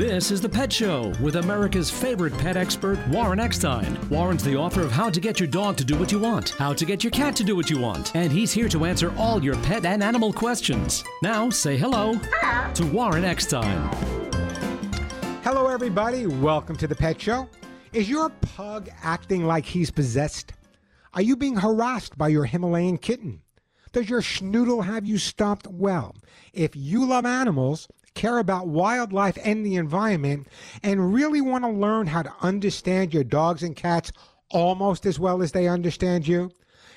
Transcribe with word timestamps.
This 0.00 0.30
is 0.30 0.40
The 0.40 0.48
Pet 0.48 0.72
Show 0.72 1.12
with 1.20 1.36
America's 1.36 1.90
favorite 1.90 2.32
pet 2.38 2.56
expert, 2.56 2.98
Warren 3.08 3.38
Eckstein. 3.38 3.98
Warren's 4.08 4.42
the 4.42 4.56
author 4.56 4.80
of 4.80 4.90
How 4.90 5.10
to 5.10 5.20
Get 5.20 5.38
Your 5.38 5.46
Dog 5.46 5.76
to 5.76 5.84
Do 5.84 5.94
What 5.98 6.10
You 6.10 6.18
Want, 6.18 6.48
How 6.56 6.72
to 6.72 6.86
Get 6.86 7.04
Your 7.04 7.10
Cat 7.10 7.36
to 7.36 7.44
Do 7.44 7.54
What 7.54 7.68
You 7.68 7.78
Want, 7.78 8.16
and 8.16 8.32
he's 8.32 8.50
here 8.50 8.66
to 8.70 8.86
answer 8.86 9.12
all 9.18 9.44
your 9.44 9.56
pet 9.56 9.84
and 9.84 10.02
animal 10.02 10.32
questions. 10.32 11.04
Now, 11.22 11.50
say 11.50 11.76
hello, 11.76 12.14
hello. 12.14 12.72
to 12.72 12.86
Warren 12.86 13.26
Eckstein. 13.26 13.76
Hello, 15.44 15.66
everybody. 15.66 16.26
Welcome 16.26 16.76
to 16.76 16.86
The 16.86 16.96
Pet 16.96 17.20
Show. 17.20 17.46
Is 17.92 18.08
your 18.08 18.30
pug 18.30 18.88
acting 19.02 19.44
like 19.44 19.66
he's 19.66 19.90
possessed? 19.90 20.54
Are 21.12 21.20
you 21.20 21.36
being 21.36 21.56
harassed 21.56 22.16
by 22.16 22.28
your 22.28 22.46
Himalayan 22.46 22.96
kitten? 22.96 23.42
Does 23.92 24.08
your 24.08 24.22
schnoodle 24.22 24.84
have 24.84 25.04
you 25.04 25.18
stopped? 25.18 25.66
Well, 25.66 26.14
if 26.54 26.74
you 26.74 27.04
love 27.04 27.26
animals, 27.26 27.88
care 28.14 28.38
about 28.38 28.68
wildlife 28.68 29.38
and 29.44 29.64
the 29.64 29.76
environment, 29.76 30.48
and 30.82 31.14
really 31.14 31.40
want 31.40 31.64
to 31.64 31.70
learn 31.70 32.06
how 32.06 32.22
to 32.22 32.34
understand 32.40 33.14
your 33.14 33.24
dogs 33.24 33.62
and 33.62 33.76
cats 33.76 34.12
almost 34.50 35.06
as 35.06 35.18
well 35.18 35.42
as 35.42 35.52
they 35.52 35.68
understand 35.68 36.26
you, 36.26 36.50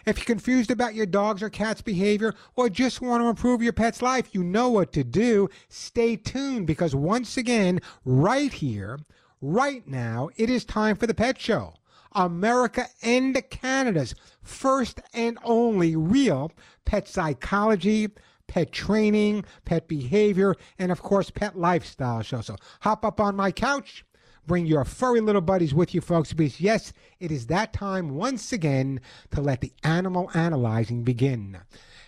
if 0.06 0.18
you're 0.18 0.26
confused 0.26 0.70
about 0.70 0.96
your 0.96 1.06
dog's 1.06 1.42
or 1.42 1.50
cat's 1.50 1.82
behavior 1.82 2.34
or 2.56 2.70
just 2.70 3.02
want 3.02 3.24
to 3.24 3.30
improve 3.30 3.62
your 3.62 3.74
pet's 3.74 4.02
life, 4.02 4.34
you 4.34 4.44
know 4.44 4.70
what 4.70 4.92
to 4.94 5.04
do. 5.04 5.50
Stay 5.70 6.18
tuned 6.18 6.68
because 6.68 6.94
once 6.94 7.38
again, 7.38 7.80
right 8.04 8.52
here, 8.52 9.00
right 9.42 9.88
now, 9.88 10.30
it 10.36 10.50
is 10.50 10.66
time 10.66 10.98
for 10.98 11.08
the 11.08 11.14
Pet 11.14 11.40
Show. 11.40 11.74
America 12.16 12.88
and 13.02 13.42
Canada's 13.50 14.14
first 14.42 15.00
and 15.14 15.38
only 15.44 15.96
real 15.96 16.52
pet 16.86 17.08
psychology, 17.08 18.10
pet 18.48 18.72
training, 18.72 19.46
pet 19.66 19.88
behavior, 19.88 20.56
and 20.78 20.92
of 20.92 21.02
course, 21.02 21.30
pet 21.30 21.58
lifestyle 21.58 22.22
show. 22.22 22.42
So 22.42 22.56
hop 22.82 23.04
up 23.04 23.20
on 23.20 23.36
my 23.36 23.52
couch. 23.52 24.06
Bring 24.46 24.66
your 24.66 24.84
furry 24.84 25.22
little 25.22 25.42
buddies 25.42 25.74
with 25.74 25.96
you, 25.96 26.02
folks, 26.02 26.34
because 26.34 26.60
yes, 26.60 26.92
it 27.20 27.32
is 27.32 27.48
that 27.48 27.72
time 27.72 28.16
once 28.16 28.52
again 28.52 29.00
to 29.32 29.42
let 29.42 29.62
the 29.62 29.74
animal 29.84 30.30
analyzing 30.34 31.04
begin. 31.04 31.60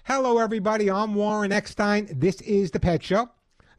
Hello, 0.04 0.38
everybody. 0.38 0.92
I'm 0.92 1.16
Warren 1.16 1.54
Eckstein. 1.54 2.08
This 2.12 2.42
is 2.42 2.72
The 2.72 2.80
Pet 2.80 3.02
Show, 3.02 3.30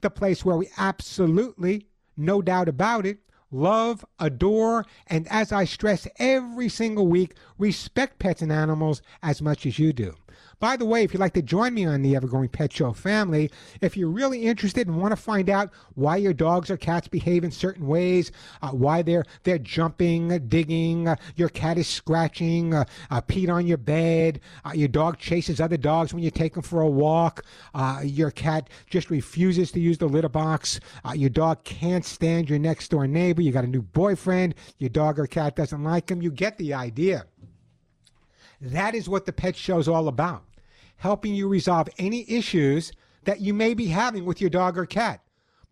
the 0.00 0.10
place 0.10 0.44
where 0.44 0.56
we 0.56 0.68
absolutely, 0.78 1.86
no 2.16 2.40
doubt 2.40 2.68
about 2.68 3.04
it, 3.04 3.18
love, 3.50 4.04
adore, 4.18 4.86
and 5.06 5.28
as 5.28 5.52
I 5.52 5.66
stress 5.66 6.08
every 6.18 6.70
single 6.70 7.06
week, 7.06 7.34
respect 7.58 8.18
pets 8.18 8.42
and 8.42 8.50
animals 8.50 9.02
as 9.22 9.42
much 9.42 9.66
as 9.66 9.78
you 9.78 9.92
do. 9.92 10.14
By 10.58 10.78
the 10.78 10.86
way, 10.86 11.02
if 11.02 11.12
you'd 11.12 11.20
like 11.20 11.34
to 11.34 11.42
join 11.42 11.74
me 11.74 11.84
on 11.84 12.00
the 12.00 12.14
Evergrowing 12.14 12.50
Pet 12.50 12.72
Show 12.72 12.94
family, 12.94 13.50
if 13.82 13.94
you're 13.94 14.08
really 14.08 14.44
interested 14.44 14.86
and 14.86 14.98
want 14.98 15.12
to 15.12 15.16
find 15.16 15.50
out 15.50 15.70
why 15.96 16.16
your 16.16 16.32
dogs 16.32 16.70
or 16.70 16.78
cats 16.78 17.08
behave 17.08 17.44
in 17.44 17.50
certain 17.50 17.86
ways, 17.86 18.32
uh, 18.62 18.70
why 18.70 19.02
they're 19.02 19.26
they're 19.42 19.58
jumping, 19.58 20.28
digging, 20.48 21.08
uh, 21.08 21.16
your 21.34 21.50
cat 21.50 21.76
is 21.76 21.86
scratching, 21.86 22.72
uh, 22.72 22.84
uh 23.10 23.20
peed 23.20 23.52
on 23.52 23.66
your 23.66 23.76
bed, 23.76 24.40
uh, 24.64 24.72
your 24.74 24.88
dog 24.88 25.18
chases 25.18 25.60
other 25.60 25.76
dogs 25.76 26.14
when 26.14 26.22
you 26.22 26.30
take 26.30 26.54
them 26.54 26.62
for 26.62 26.80
a 26.80 26.88
walk, 26.88 27.44
uh, 27.74 28.00
your 28.02 28.30
cat 28.30 28.70
just 28.88 29.10
refuses 29.10 29.70
to 29.70 29.78
use 29.78 29.98
the 29.98 30.06
litter 30.06 30.28
box, 30.28 30.80
your 31.14 31.30
dog 31.30 31.62
can't 31.64 32.04
stand 32.06 32.48
your 32.48 32.58
next 32.58 32.88
door 32.88 33.06
neighbor, 33.06 33.42
you 33.42 33.52
got 33.52 33.64
a 33.64 33.68
new 33.68 33.82
boyfriend, 33.82 34.54
your 34.78 34.88
dog 34.88 35.18
or 35.18 35.26
cat 35.26 35.54
doesn't 35.54 35.84
like 35.84 36.10
him, 36.10 36.22
you 36.22 36.30
get 36.30 36.56
the 36.56 36.72
idea. 36.72 37.26
That 38.60 38.94
is 38.94 39.08
what 39.08 39.26
the 39.26 39.32
pet 39.32 39.56
show 39.56 39.78
is 39.78 39.88
all 39.88 40.08
about 40.08 40.44
helping 40.96 41.34
you 41.34 41.48
resolve 41.48 41.88
any 41.98 42.28
issues 42.30 42.92
that 43.24 43.40
you 43.40 43.52
may 43.52 43.74
be 43.74 43.86
having 43.86 44.24
with 44.24 44.40
your 44.40 44.50
dog 44.50 44.78
or 44.78 44.86
cat. 44.86 45.20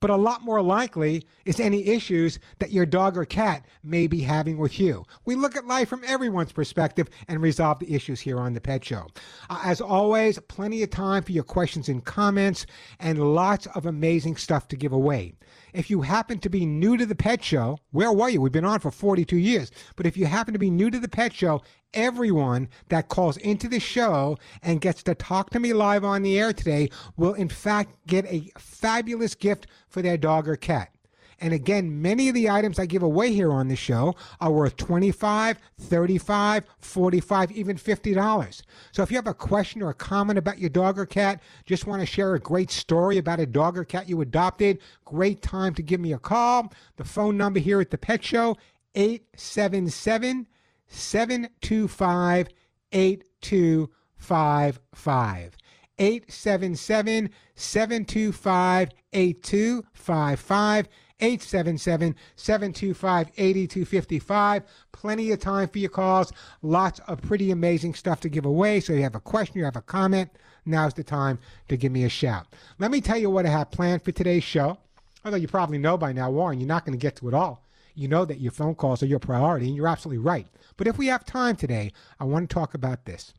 But 0.00 0.10
a 0.10 0.16
lot 0.16 0.42
more 0.42 0.60
likely 0.60 1.26
is 1.46 1.58
any 1.58 1.86
issues 1.86 2.38
that 2.58 2.72
your 2.72 2.84
dog 2.84 3.16
or 3.16 3.24
cat 3.24 3.64
may 3.82 4.06
be 4.06 4.20
having 4.20 4.58
with 4.58 4.78
you. 4.78 5.04
We 5.24 5.34
look 5.34 5.56
at 5.56 5.66
life 5.66 5.88
from 5.88 6.02
everyone's 6.04 6.52
perspective 6.52 7.08
and 7.26 7.40
resolve 7.40 7.78
the 7.78 7.94
issues 7.94 8.20
here 8.20 8.38
on 8.38 8.52
the 8.52 8.60
Pet 8.60 8.84
Show. 8.84 9.06
Uh, 9.48 9.62
as 9.64 9.80
always, 9.80 10.38
plenty 10.40 10.82
of 10.82 10.90
time 10.90 11.22
for 11.22 11.32
your 11.32 11.44
questions 11.44 11.88
and 11.88 12.04
comments, 12.04 12.66
and 13.00 13.34
lots 13.34 13.66
of 13.68 13.86
amazing 13.86 14.36
stuff 14.36 14.68
to 14.68 14.76
give 14.76 14.92
away. 14.92 15.32
If 15.74 15.90
you 15.90 16.02
happen 16.02 16.38
to 16.38 16.48
be 16.48 16.64
new 16.64 16.96
to 16.96 17.04
the 17.04 17.16
Pet 17.16 17.42
Show, 17.42 17.80
where 17.90 18.12
were 18.12 18.28
you? 18.28 18.40
We've 18.40 18.52
been 18.52 18.64
on 18.64 18.78
for 18.78 18.92
42 18.92 19.36
years. 19.36 19.72
But 19.96 20.06
if 20.06 20.16
you 20.16 20.26
happen 20.26 20.52
to 20.52 20.58
be 20.58 20.70
new 20.70 20.88
to 20.88 21.00
the 21.00 21.08
Pet 21.08 21.32
Show, 21.32 21.62
everyone 21.92 22.68
that 22.90 23.08
calls 23.08 23.36
into 23.38 23.66
the 23.68 23.80
show 23.80 24.38
and 24.62 24.80
gets 24.80 25.02
to 25.02 25.16
talk 25.16 25.50
to 25.50 25.58
me 25.58 25.72
live 25.72 26.04
on 26.04 26.22
the 26.22 26.38
air 26.38 26.52
today 26.52 26.90
will, 27.16 27.34
in 27.34 27.48
fact, 27.48 27.96
get 28.06 28.24
a 28.26 28.52
fabulous 28.56 29.34
gift 29.34 29.66
for 29.88 30.00
their 30.00 30.16
dog 30.16 30.46
or 30.46 30.54
cat. 30.54 30.93
And 31.40 31.52
again, 31.52 32.00
many 32.00 32.28
of 32.28 32.34
the 32.34 32.50
items 32.50 32.78
I 32.78 32.86
give 32.86 33.02
away 33.02 33.32
here 33.32 33.52
on 33.52 33.68
the 33.68 33.76
show 33.76 34.14
are 34.40 34.50
worth 34.50 34.76
$25, 34.76 35.56
$35, 35.82 36.64
$45, 36.82 37.52
even 37.52 37.76
$50. 37.76 38.62
So 38.92 39.02
if 39.02 39.10
you 39.10 39.16
have 39.16 39.26
a 39.26 39.34
question 39.34 39.82
or 39.82 39.90
a 39.90 39.94
comment 39.94 40.38
about 40.38 40.58
your 40.58 40.70
dog 40.70 40.98
or 40.98 41.06
cat, 41.06 41.42
just 41.66 41.86
want 41.86 42.00
to 42.00 42.06
share 42.06 42.34
a 42.34 42.40
great 42.40 42.70
story 42.70 43.18
about 43.18 43.40
a 43.40 43.46
dog 43.46 43.76
or 43.76 43.84
cat 43.84 44.08
you 44.08 44.20
adopted, 44.20 44.78
great 45.04 45.42
time 45.42 45.74
to 45.74 45.82
give 45.82 46.00
me 46.00 46.12
a 46.12 46.18
call. 46.18 46.72
The 46.96 47.04
phone 47.04 47.36
number 47.36 47.60
here 47.60 47.80
at 47.80 47.90
the 47.90 47.98
Pet 47.98 48.24
Show, 48.24 48.56
877 48.94 50.46
725 50.86 52.48
8255. 52.92 55.56
877 55.98 57.30
725 57.54 58.88
8255. 59.12 60.88
877 61.20 62.16
725 62.36 63.30
8255. 63.36 64.62
Plenty 64.92 65.30
of 65.32 65.40
time 65.40 65.68
for 65.68 65.78
your 65.78 65.90
calls. 65.90 66.32
Lots 66.62 67.00
of 67.00 67.22
pretty 67.22 67.50
amazing 67.50 67.94
stuff 67.94 68.20
to 68.20 68.28
give 68.28 68.44
away. 68.44 68.80
So, 68.80 68.92
you 68.92 69.02
have 69.02 69.14
a 69.14 69.20
question, 69.20 69.58
you 69.58 69.64
have 69.64 69.76
a 69.76 69.82
comment, 69.82 70.30
now's 70.66 70.94
the 70.94 71.04
time 71.04 71.38
to 71.68 71.76
give 71.76 71.92
me 71.92 72.04
a 72.04 72.08
shout. 72.08 72.46
Let 72.78 72.90
me 72.90 73.00
tell 73.00 73.18
you 73.18 73.30
what 73.30 73.46
I 73.46 73.50
have 73.50 73.70
planned 73.70 74.02
for 74.02 74.12
today's 74.12 74.44
show. 74.44 74.78
Although 75.24 75.38
you 75.38 75.48
probably 75.48 75.78
know 75.78 75.96
by 75.96 76.12
now, 76.12 76.30
Warren, 76.30 76.60
you're 76.60 76.68
not 76.68 76.84
going 76.84 76.98
to 76.98 77.02
get 77.02 77.16
to 77.16 77.28
it 77.28 77.34
all. 77.34 77.64
You 77.94 78.08
know 78.08 78.24
that 78.24 78.40
your 78.40 78.52
phone 78.52 78.74
calls 78.74 79.02
are 79.02 79.06
your 79.06 79.20
priority, 79.20 79.66
and 79.66 79.76
you're 79.76 79.88
absolutely 79.88 80.22
right. 80.22 80.46
But 80.76 80.86
if 80.86 80.98
we 80.98 81.06
have 81.06 81.24
time 81.24 81.56
today, 81.56 81.92
I 82.18 82.24
want 82.24 82.50
to 82.50 82.54
talk 82.54 82.74
about 82.74 83.04
this. 83.04 83.32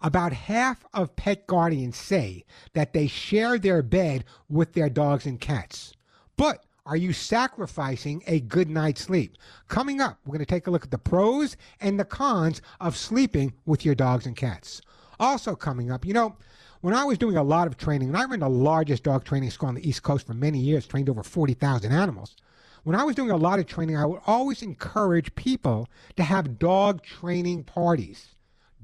About 0.00 0.32
half 0.32 0.84
of 0.92 1.16
pet 1.16 1.46
guardians 1.46 1.96
say 1.96 2.44
that 2.72 2.92
they 2.92 3.06
share 3.06 3.58
their 3.58 3.82
bed 3.82 4.24
with 4.48 4.72
their 4.72 4.90
dogs 4.90 5.26
and 5.26 5.40
cats. 5.40 5.93
But 6.36 6.64
are 6.86 6.96
you 6.96 7.12
sacrificing 7.12 8.22
a 8.26 8.40
good 8.40 8.68
night's 8.68 9.02
sleep? 9.02 9.36
Coming 9.68 10.00
up, 10.00 10.18
we're 10.24 10.32
going 10.32 10.44
to 10.44 10.46
take 10.46 10.66
a 10.66 10.70
look 10.70 10.84
at 10.84 10.90
the 10.90 10.98
pros 10.98 11.56
and 11.80 11.98
the 11.98 12.04
cons 12.04 12.60
of 12.80 12.96
sleeping 12.96 13.52
with 13.64 13.84
your 13.84 13.94
dogs 13.94 14.26
and 14.26 14.36
cats. 14.36 14.82
Also, 15.18 15.54
coming 15.54 15.90
up, 15.90 16.04
you 16.04 16.12
know, 16.12 16.36
when 16.80 16.92
I 16.92 17.04
was 17.04 17.16
doing 17.16 17.38
a 17.38 17.42
lot 17.42 17.66
of 17.66 17.78
training, 17.78 18.08
and 18.08 18.16
I 18.16 18.24
ran 18.24 18.40
the 18.40 18.48
largest 18.50 19.04
dog 19.04 19.24
training 19.24 19.50
school 19.50 19.70
on 19.70 19.74
the 19.74 19.88
East 19.88 20.02
Coast 20.02 20.26
for 20.26 20.34
many 20.34 20.58
years, 20.58 20.86
trained 20.86 21.08
over 21.08 21.22
40,000 21.22 21.90
animals. 21.90 22.36
When 22.82 22.94
I 22.94 23.04
was 23.04 23.16
doing 23.16 23.30
a 23.30 23.36
lot 23.36 23.58
of 23.58 23.66
training, 23.66 23.96
I 23.96 24.04
would 24.04 24.20
always 24.26 24.60
encourage 24.60 25.34
people 25.34 25.88
to 26.16 26.22
have 26.22 26.58
dog 26.58 27.02
training 27.02 27.64
parties. 27.64 28.34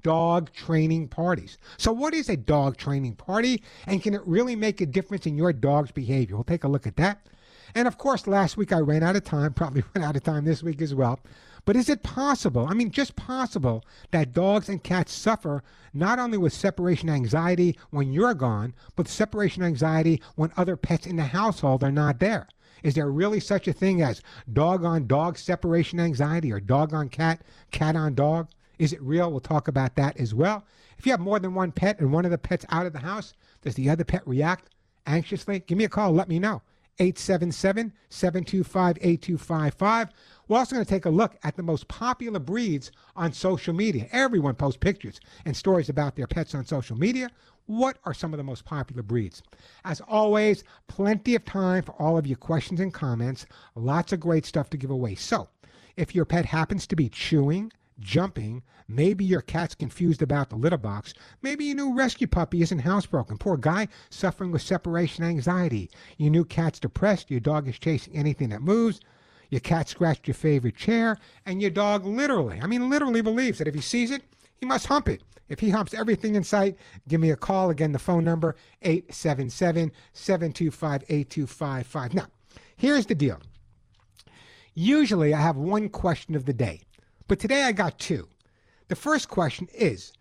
Dog 0.00 0.50
training 0.54 1.08
parties. 1.08 1.58
So, 1.76 1.92
what 1.92 2.14
is 2.14 2.30
a 2.30 2.36
dog 2.38 2.78
training 2.78 3.16
party, 3.16 3.62
and 3.86 4.02
can 4.02 4.14
it 4.14 4.22
really 4.24 4.56
make 4.56 4.80
a 4.80 4.86
difference 4.86 5.26
in 5.26 5.36
your 5.36 5.52
dog's 5.52 5.90
behavior? 5.90 6.36
We'll 6.36 6.44
take 6.44 6.64
a 6.64 6.68
look 6.68 6.86
at 6.86 6.96
that. 6.96 7.26
And 7.75 7.86
of 7.86 7.98
course, 7.98 8.26
last 8.26 8.56
week 8.56 8.72
I 8.72 8.78
ran 8.78 9.03
out 9.03 9.16
of 9.16 9.25
time, 9.25 9.53
probably 9.54 9.84
ran 9.94 10.04
out 10.04 10.16
of 10.16 10.22
time 10.22 10.44
this 10.44 10.62
week 10.62 10.81
as 10.82 10.94
well. 10.94 11.20
But 11.64 11.76
is 11.76 11.88
it 11.88 12.03
possible, 12.03 12.66
I 12.69 12.75
mean, 12.75 12.91
just 12.91 13.16
possible, 13.16 13.84
that 14.12 14.33
dogs 14.33 14.68
and 14.68 14.83
cats 14.83 15.12
suffer 15.12 15.62
not 15.92 16.18
only 16.18 16.39
with 16.39 16.53
separation 16.53 17.10
anxiety 17.10 17.77
when 17.91 18.12
you're 18.12 18.34
gone, 18.34 18.74
but 18.97 19.09
separation 19.09 19.62
anxiety 19.62 20.22
when 20.36 20.53
other 20.56 20.77
pets 20.77 21.06
in 21.06 21.16
the 21.16 21.24
household 21.24 21.84
are 21.84 21.92
not 21.92 22.18
there? 22.18 22.48
Is 22.83 22.94
there 22.94 23.10
really 23.10 23.41
such 23.41 23.68
a 23.68 23.74
thing 23.74 24.00
as 24.00 24.22
dog 24.50 24.84
on 24.84 25.06
dog 25.06 25.36
separation 25.36 26.00
anxiety 26.00 26.50
or 26.50 26.60
dog 26.60 26.94
on 26.94 27.10
cat, 27.10 27.42
cat 27.71 27.94
on 27.94 28.15
dog? 28.15 28.48
Is 28.78 28.94
it 28.94 29.03
real? 29.03 29.30
We'll 29.30 29.41
talk 29.41 29.68
about 29.68 29.97
that 29.97 30.16
as 30.16 30.34
well. 30.34 30.65
If 30.97 31.04
you 31.04 31.12
have 31.12 31.21
more 31.21 31.39
than 31.39 31.54
one 31.54 31.72
pet 31.72 32.00
and 32.00 32.12
one 32.12 32.24
of 32.24 32.30
the 32.30 32.39
pets 32.39 32.65
out 32.71 32.86
of 32.86 32.94
the 32.94 33.00
house, 33.00 33.34
does 33.62 33.74
the 33.74 33.91
other 33.91 34.04
pet 34.04 34.27
react 34.27 34.71
anxiously? 35.06 35.60
Give 35.60 35.77
me 35.77 35.84
a 35.84 35.89
call. 35.89 36.12
Let 36.12 36.28
me 36.28 36.39
know. 36.39 36.62
877 36.98 37.92
725 38.09 38.98
8255. 39.01 40.09
We're 40.48 40.59
also 40.59 40.75
going 40.75 40.84
to 40.84 40.91
take 40.91 41.04
a 41.04 41.10
look 41.10 41.37
at 41.42 41.57
the 41.57 41.63
most 41.63 41.89
popular 41.89 42.41
breeds 42.41 42.91
on 43.16 43.33
social 43.33 43.72
media. 43.72 44.09
Everyone 44.13 44.54
posts 44.54 44.78
pictures 44.78 45.21
and 45.45 45.57
stories 45.57 45.89
about 45.89 46.16
their 46.16 46.27
pets 46.27 46.54
on 46.54 46.65
social 46.65 46.97
media. 46.97 47.31
What 47.66 47.98
are 48.04 48.15
some 48.15 48.34
of 48.34 48.39
the 48.39 48.45
most 48.45 48.65
popular 48.65 49.03
breeds? 49.03 49.42
As 49.84 50.01
always, 50.03 50.65
plenty 50.89 51.37
of 51.37 51.45
time 51.45 51.84
for 51.84 51.92
all 51.92 52.19
of 52.19 52.27
your 52.27 52.37
questions 52.37 52.81
and 52.81 52.92
comments. 52.92 53.47
Lots 53.77 54.13
of 54.13 54.21
great 54.21 54.45
stuff 54.45 54.71
to 54.71 54.77
give 54.77 54.91
away. 54.91 55.15
So, 55.15 55.48
if 55.97 56.15
your 56.15 56.25
pet 56.25 56.47
happens 56.47 56.87
to 56.89 56.97
be 56.97 57.09
chewing, 57.09 57.72
jumping. 58.00 58.62
Maybe 58.88 59.24
your 59.24 59.41
cat's 59.41 59.74
confused 59.74 60.22
about 60.22 60.50
the 60.50 60.56
litter 60.56 60.78
box. 60.78 61.14
Maybe 61.42 61.66
your 61.66 61.76
new 61.76 61.94
rescue 61.94 62.26
puppy 62.26 62.62
isn't 62.62 62.82
housebroken. 62.82 63.38
Poor 63.38 63.56
guy 63.56 63.88
suffering 64.08 64.50
with 64.50 64.62
separation 64.62 65.24
anxiety. 65.24 65.91
Your 66.16 66.30
new 66.30 66.44
cat's 66.44 66.80
depressed. 66.80 67.30
Your 67.30 67.41
dog 67.41 67.68
is 67.68 67.78
chasing 67.78 68.16
anything 68.16 68.48
that 68.48 68.62
moves. 68.62 69.00
Your 69.50 69.60
cat 69.60 69.88
scratched 69.88 70.26
your 70.26 70.34
favorite 70.34 70.76
chair. 70.76 71.18
And 71.47 71.60
your 71.60 71.70
dog 71.70 72.04
literally, 72.04 72.60
I 72.60 72.66
mean, 72.66 72.88
literally 72.88 73.20
believes 73.20 73.58
that 73.58 73.68
if 73.68 73.74
he 73.74 73.80
sees 73.80 74.10
it, 74.10 74.22
he 74.56 74.66
must 74.66 74.86
hump 74.86 75.08
it. 75.08 75.22
If 75.48 75.58
he 75.58 75.70
humps 75.70 75.94
everything 75.94 76.36
in 76.36 76.44
sight, 76.44 76.76
give 77.08 77.20
me 77.20 77.30
a 77.30 77.36
call. 77.36 77.70
Again, 77.70 77.92
the 77.92 77.98
phone 77.98 78.24
number 78.24 78.54
877 78.82 79.91
725 80.12 81.03
8255. 81.08 82.14
Now, 82.14 82.26
here's 82.76 83.06
the 83.06 83.16
deal. 83.16 83.41
Usually 84.74 85.34
I 85.34 85.41
have 85.41 85.56
one 85.56 85.88
question 85.88 86.36
of 86.36 86.44
the 86.44 86.53
day, 86.53 86.82
but 87.30 87.38
today 87.38 87.62
I 87.62 87.71
got 87.71 87.97
two. 87.97 88.28
The 88.88 88.97
first 88.97 89.28
question 89.28 89.68
is 89.72 90.12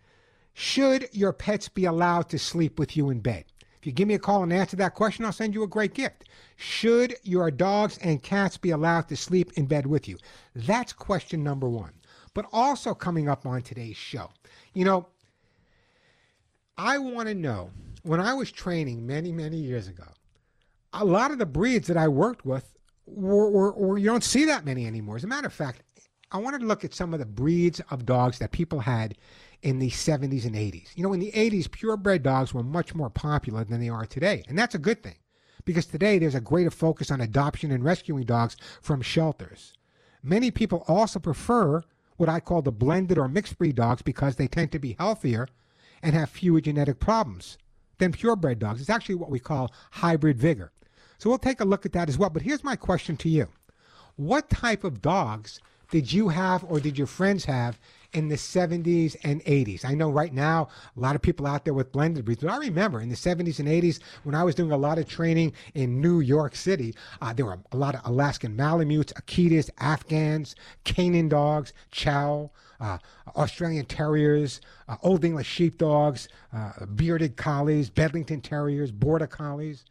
Should 0.54 1.08
your 1.10 1.32
pets 1.32 1.68
be 1.68 1.86
allowed 1.86 2.28
to 2.28 2.38
sleep 2.38 2.78
with 2.78 2.96
you 2.96 3.10
in 3.10 3.18
bed? 3.18 3.46
If 3.80 3.84
you 3.84 3.90
give 3.90 4.06
me 4.06 4.14
a 4.14 4.18
call 4.20 4.44
and 4.44 4.52
answer 4.52 4.76
that 4.76 4.94
question, 4.94 5.24
I'll 5.24 5.32
send 5.32 5.52
you 5.52 5.64
a 5.64 5.66
great 5.66 5.92
gift. 5.92 6.28
Should 6.54 7.16
your 7.24 7.50
dogs 7.50 7.98
and 7.98 8.22
cats 8.22 8.56
be 8.56 8.70
allowed 8.70 9.08
to 9.08 9.16
sleep 9.16 9.50
in 9.56 9.66
bed 9.66 9.86
with 9.86 10.06
you? 10.06 10.18
That's 10.54 10.92
question 10.92 11.42
number 11.42 11.68
one. 11.68 11.90
But 12.32 12.46
also 12.52 12.94
coming 12.94 13.28
up 13.28 13.44
on 13.44 13.60
today's 13.62 13.96
show, 13.96 14.30
you 14.72 14.84
know, 14.84 15.08
I 16.78 16.98
want 16.98 17.26
to 17.26 17.34
know 17.34 17.72
when 18.04 18.20
I 18.20 18.34
was 18.34 18.52
training 18.52 19.04
many, 19.04 19.32
many 19.32 19.56
years 19.56 19.88
ago, 19.88 20.06
a 20.92 21.04
lot 21.04 21.32
of 21.32 21.38
the 21.38 21.46
breeds 21.46 21.88
that 21.88 21.96
I 21.96 22.06
worked 22.06 22.46
with 22.46 22.72
were, 23.06 23.50
were, 23.50 23.72
were, 23.72 23.98
you 23.98 24.06
don't 24.06 24.22
see 24.22 24.44
that 24.44 24.64
many 24.64 24.86
anymore. 24.86 25.16
As 25.16 25.24
a 25.24 25.26
matter 25.26 25.48
of 25.48 25.52
fact, 25.52 25.82
I 26.32 26.38
wanted 26.38 26.60
to 26.60 26.66
look 26.66 26.84
at 26.84 26.94
some 26.94 27.12
of 27.12 27.18
the 27.18 27.26
breeds 27.26 27.80
of 27.90 28.06
dogs 28.06 28.38
that 28.38 28.52
people 28.52 28.80
had 28.80 29.16
in 29.62 29.80
the 29.80 29.90
70s 29.90 30.44
and 30.44 30.54
80s. 30.54 30.88
You 30.94 31.02
know, 31.02 31.12
in 31.12 31.20
the 31.20 31.32
80s, 31.32 31.70
purebred 31.70 32.22
dogs 32.22 32.54
were 32.54 32.62
much 32.62 32.94
more 32.94 33.10
popular 33.10 33.64
than 33.64 33.80
they 33.80 33.88
are 33.88 34.06
today. 34.06 34.44
And 34.48 34.58
that's 34.58 34.74
a 34.74 34.78
good 34.78 35.02
thing 35.02 35.16
because 35.64 35.86
today 35.86 36.18
there's 36.18 36.36
a 36.36 36.40
greater 36.40 36.70
focus 36.70 37.10
on 37.10 37.20
adoption 37.20 37.72
and 37.72 37.84
rescuing 37.84 38.24
dogs 38.24 38.56
from 38.80 39.02
shelters. 39.02 39.74
Many 40.22 40.50
people 40.50 40.84
also 40.86 41.18
prefer 41.18 41.82
what 42.16 42.28
I 42.28 42.38
call 42.38 42.62
the 42.62 42.72
blended 42.72 43.18
or 43.18 43.28
mixed 43.28 43.58
breed 43.58 43.74
dogs 43.74 44.02
because 44.02 44.36
they 44.36 44.46
tend 44.46 44.70
to 44.72 44.78
be 44.78 44.96
healthier 44.98 45.48
and 46.02 46.14
have 46.14 46.30
fewer 46.30 46.60
genetic 46.60 47.00
problems 47.00 47.58
than 47.98 48.12
purebred 48.12 48.58
dogs. 48.60 48.80
It's 48.80 48.90
actually 48.90 49.16
what 49.16 49.30
we 49.30 49.40
call 49.40 49.72
hybrid 49.90 50.38
vigor. 50.38 50.70
So 51.18 51.28
we'll 51.28 51.38
take 51.38 51.60
a 51.60 51.64
look 51.64 51.84
at 51.84 51.92
that 51.92 52.08
as 52.08 52.16
well. 52.16 52.30
But 52.30 52.42
here's 52.42 52.64
my 52.64 52.76
question 52.76 53.16
to 53.18 53.28
you 53.28 53.48
What 54.16 54.48
type 54.48 54.84
of 54.84 55.02
dogs 55.02 55.60
did 55.90 56.12
you 56.12 56.28
have 56.28 56.64
or 56.64 56.80
did 56.80 56.96
your 56.96 57.06
friends 57.06 57.44
have 57.44 57.78
in 58.12 58.28
the 58.28 58.36
70s 58.36 59.16
and 59.24 59.44
80s? 59.44 59.84
I 59.84 59.94
know 59.94 60.10
right 60.10 60.32
now 60.32 60.68
a 60.96 61.00
lot 61.00 61.16
of 61.16 61.22
people 61.22 61.46
out 61.46 61.64
there 61.64 61.74
with 61.74 61.92
blended 61.92 62.24
breeds, 62.24 62.42
but 62.42 62.50
I 62.50 62.58
remember 62.58 63.00
in 63.00 63.08
the 63.08 63.16
70s 63.16 63.58
and 63.58 63.68
80s 63.68 64.00
when 64.22 64.34
I 64.34 64.44
was 64.44 64.54
doing 64.54 64.72
a 64.72 64.76
lot 64.76 64.98
of 64.98 65.08
training 65.08 65.52
in 65.74 66.00
New 66.00 66.20
York 66.20 66.54
City, 66.54 66.94
uh, 67.20 67.32
there 67.32 67.46
were 67.46 67.58
a 67.72 67.76
lot 67.76 67.94
of 67.94 68.02
Alaskan 68.04 68.56
Malamutes, 68.56 69.12
Akitas, 69.14 69.68
Afghans, 69.78 70.54
Canaan 70.84 71.28
dogs, 71.28 71.72
Chow. 71.90 72.50
Uh, 72.80 72.96
Australian 73.36 73.84
Terriers, 73.84 74.62
uh, 74.88 74.96
Old 75.02 75.22
English 75.22 75.46
Sheepdogs, 75.46 76.30
uh, 76.50 76.86
Bearded 76.86 77.36
Collies, 77.36 77.90
Bedlington 77.90 78.40
Terriers, 78.40 78.90
Border 78.90 79.26
Collies 79.26 79.84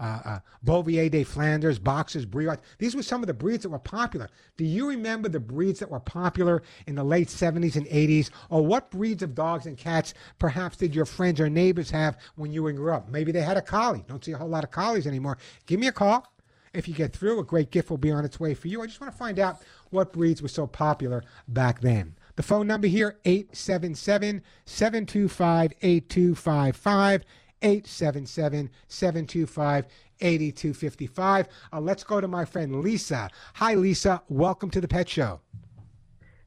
uh, 0.00 0.20
uh, 0.24 0.38
Bouvier 0.62 1.08
de 1.08 1.24
Flanders, 1.24 1.78
Boxers, 1.78 2.26
Brioche. 2.26 2.58
These 2.78 2.94
were 2.94 3.02
some 3.02 3.22
of 3.22 3.26
the 3.26 3.34
breeds 3.34 3.62
that 3.62 3.70
were 3.70 3.78
popular. 3.78 4.28
Do 4.56 4.64
you 4.64 4.88
remember 4.88 5.28
the 5.28 5.40
breeds 5.40 5.78
that 5.80 5.90
were 5.90 6.00
popular 6.00 6.62
in 6.86 6.94
the 6.94 7.04
late 7.04 7.28
70s 7.28 7.76
and 7.76 7.86
80s? 7.86 8.30
Or 8.50 8.64
what 8.64 8.90
breeds 8.90 9.22
of 9.22 9.34
dogs 9.34 9.66
and 9.66 9.76
cats 9.76 10.14
perhaps 10.38 10.76
did 10.76 10.94
your 10.94 11.06
friends 11.06 11.40
or 11.40 11.48
neighbors 11.48 11.90
have 11.90 12.18
when 12.36 12.52
you 12.52 12.70
grew 12.72 12.92
up? 12.92 13.08
Maybe 13.08 13.32
they 13.32 13.42
had 13.42 13.56
a 13.56 13.62
collie. 13.62 14.04
Don't 14.08 14.24
see 14.24 14.32
a 14.32 14.38
whole 14.38 14.48
lot 14.48 14.64
of 14.64 14.70
collies 14.70 15.06
anymore. 15.06 15.38
Give 15.66 15.80
me 15.80 15.88
a 15.88 15.92
call. 15.92 16.32
If 16.74 16.88
you 16.88 16.94
get 16.94 17.12
through, 17.12 17.38
a 17.38 17.44
great 17.44 17.70
gift 17.70 17.90
will 17.90 17.98
be 17.98 18.10
on 18.10 18.24
its 18.24 18.40
way 18.40 18.54
for 18.54 18.68
you. 18.68 18.82
I 18.82 18.86
just 18.86 19.00
want 19.00 19.12
to 19.12 19.18
find 19.18 19.38
out 19.38 19.58
what 19.90 20.12
breeds 20.12 20.40
were 20.40 20.48
so 20.48 20.66
popular 20.66 21.22
back 21.48 21.80
then. 21.80 22.14
The 22.36 22.42
phone 22.42 22.66
number 22.66 22.86
here, 22.86 23.18
877 23.26 24.42
725 24.64 25.72
8255. 25.82 27.24
877 27.62 28.70
725 28.88 29.86
8255. 30.20 31.48
Uh, 31.72 31.80
let's 31.80 32.04
go 32.04 32.20
to 32.20 32.28
my 32.28 32.44
friend 32.44 32.80
Lisa. 32.80 33.30
Hi, 33.54 33.74
Lisa. 33.74 34.22
Welcome 34.28 34.70
to 34.70 34.80
the 34.80 34.88
Pet 34.88 35.08
Show. 35.08 35.40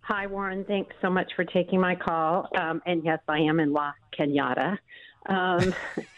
Hi, 0.02 0.28
Warren. 0.28 0.64
Thanks 0.66 0.96
so 1.02 1.10
much 1.10 1.32
for 1.36 1.44
taking 1.44 1.80
my 1.80 1.96
call. 1.96 2.48
Um, 2.56 2.82
and 2.86 3.04
yes, 3.04 3.20
I 3.28 3.40
am 3.40 3.60
in 3.60 3.74
La 3.74 3.92
Cañada. 4.18 4.78
Um, 5.28 5.74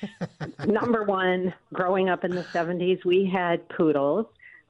number 0.67 1.03
one, 1.03 1.53
growing 1.73 2.09
up 2.09 2.25
in 2.25 2.35
the 2.35 2.43
70s, 2.43 3.05
we 3.05 3.29
had 3.31 3.67
poodles. 3.69 4.25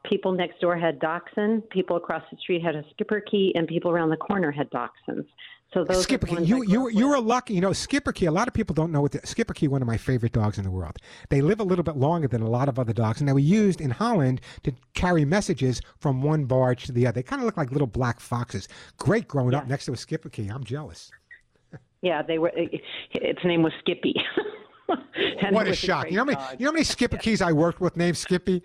People 0.05 0.31
next 0.31 0.61
door 0.61 0.77
had 0.77 0.99
dachshund. 0.99 1.67
People 1.69 1.97
across 1.97 2.23
the 2.31 2.37
street 2.37 2.63
had 2.63 2.75
a 2.75 2.83
Schipperke, 2.93 3.51
and 3.55 3.67
people 3.67 3.91
around 3.91 4.09
the 4.09 4.17
corner 4.17 4.51
had 4.51 4.69
dachshunds. 4.69 5.25
So 5.73 5.83
those 5.83 6.07
Schipperke, 6.07 6.47
you 6.47 6.63
you 6.63 6.89
you 6.89 7.09
were 7.09 7.19
lucky. 7.19 7.53
You 7.53 7.61
know, 7.61 7.71
Schipperke. 7.71 8.25
A 8.25 8.31
lot 8.31 8.47
of 8.47 8.53
people 8.53 8.73
don't 8.73 8.91
know 8.91 9.01
what 9.01 9.11
the, 9.11 9.19
Schipperke. 9.19 9.67
One 9.67 9.81
of 9.81 9.87
my 9.87 9.97
favorite 9.97 10.31
dogs 10.31 10.57
in 10.57 10.63
the 10.63 10.71
world. 10.71 10.97
They 11.29 11.41
live 11.41 11.59
a 11.59 11.63
little 11.63 11.83
bit 11.83 11.97
longer 11.97 12.27
than 12.27 12.41
a 12.41 12.49
lot 12.49 12.69
of 12.69 12.79
other 12.79 12.93
dogs, 12.93 13.19
and 13.19 13.27
they 13.27 13.33
were 13.33 13.39
used 13.39 13.81
in 13.81 13.89
Holland 13.89 14.39
to 14.63 14.71
carry 14.93 15.25
messages 15.25 15.81
from 15.99 16.21
one 16.21 16.45
barge 16.45 16.85
to 16.85 16.93
the 16.93 17.05
other. 17.05 17.15
They 17.15 17.23
kind 17.23 17.41
of 17.41 17.45
look 17.45 17.57
like 17.57 17.71
little 17.71 17.87
black 17.87 18.21
foxes. 18.21 18.69
Great 18.97 19.27
growing 19.27 19.51
yeah. 19.51 19.59
up 19.59 19.67
next 19.67 19.85
to 19.85 19.91
a 19.91 19.95
Schipperke. 19.95 20.49
I'm 20.49 20.63
jealous. 20.63 21.11
Yeah, 22.01 22.21
they 22.21 22.37
were. 22.37 22.51
Eh, 22.55 22.77
its 23.15 23.43
name 23.43 23.61
was 23.61 23.73
Skippy. 23.79 24.15
what 25.49 25.67
a 25.67 25.75
shock! 25.75 26.09
You 26.09 26.17
know 26.17 26.21
how 26.21 26.25
many 26.25 26.41
you 26.59 26.65
know 26.65 26.71
how 26.71 26.73
many 26.73 26.85
Schipperkes 26.85 27.41
yeah. 27.41 27.47
I 27.47 27.51
worked 27.51 27.81
with 27.81 27.97
named 27.97 28.15
Skippy. 28.15 28.63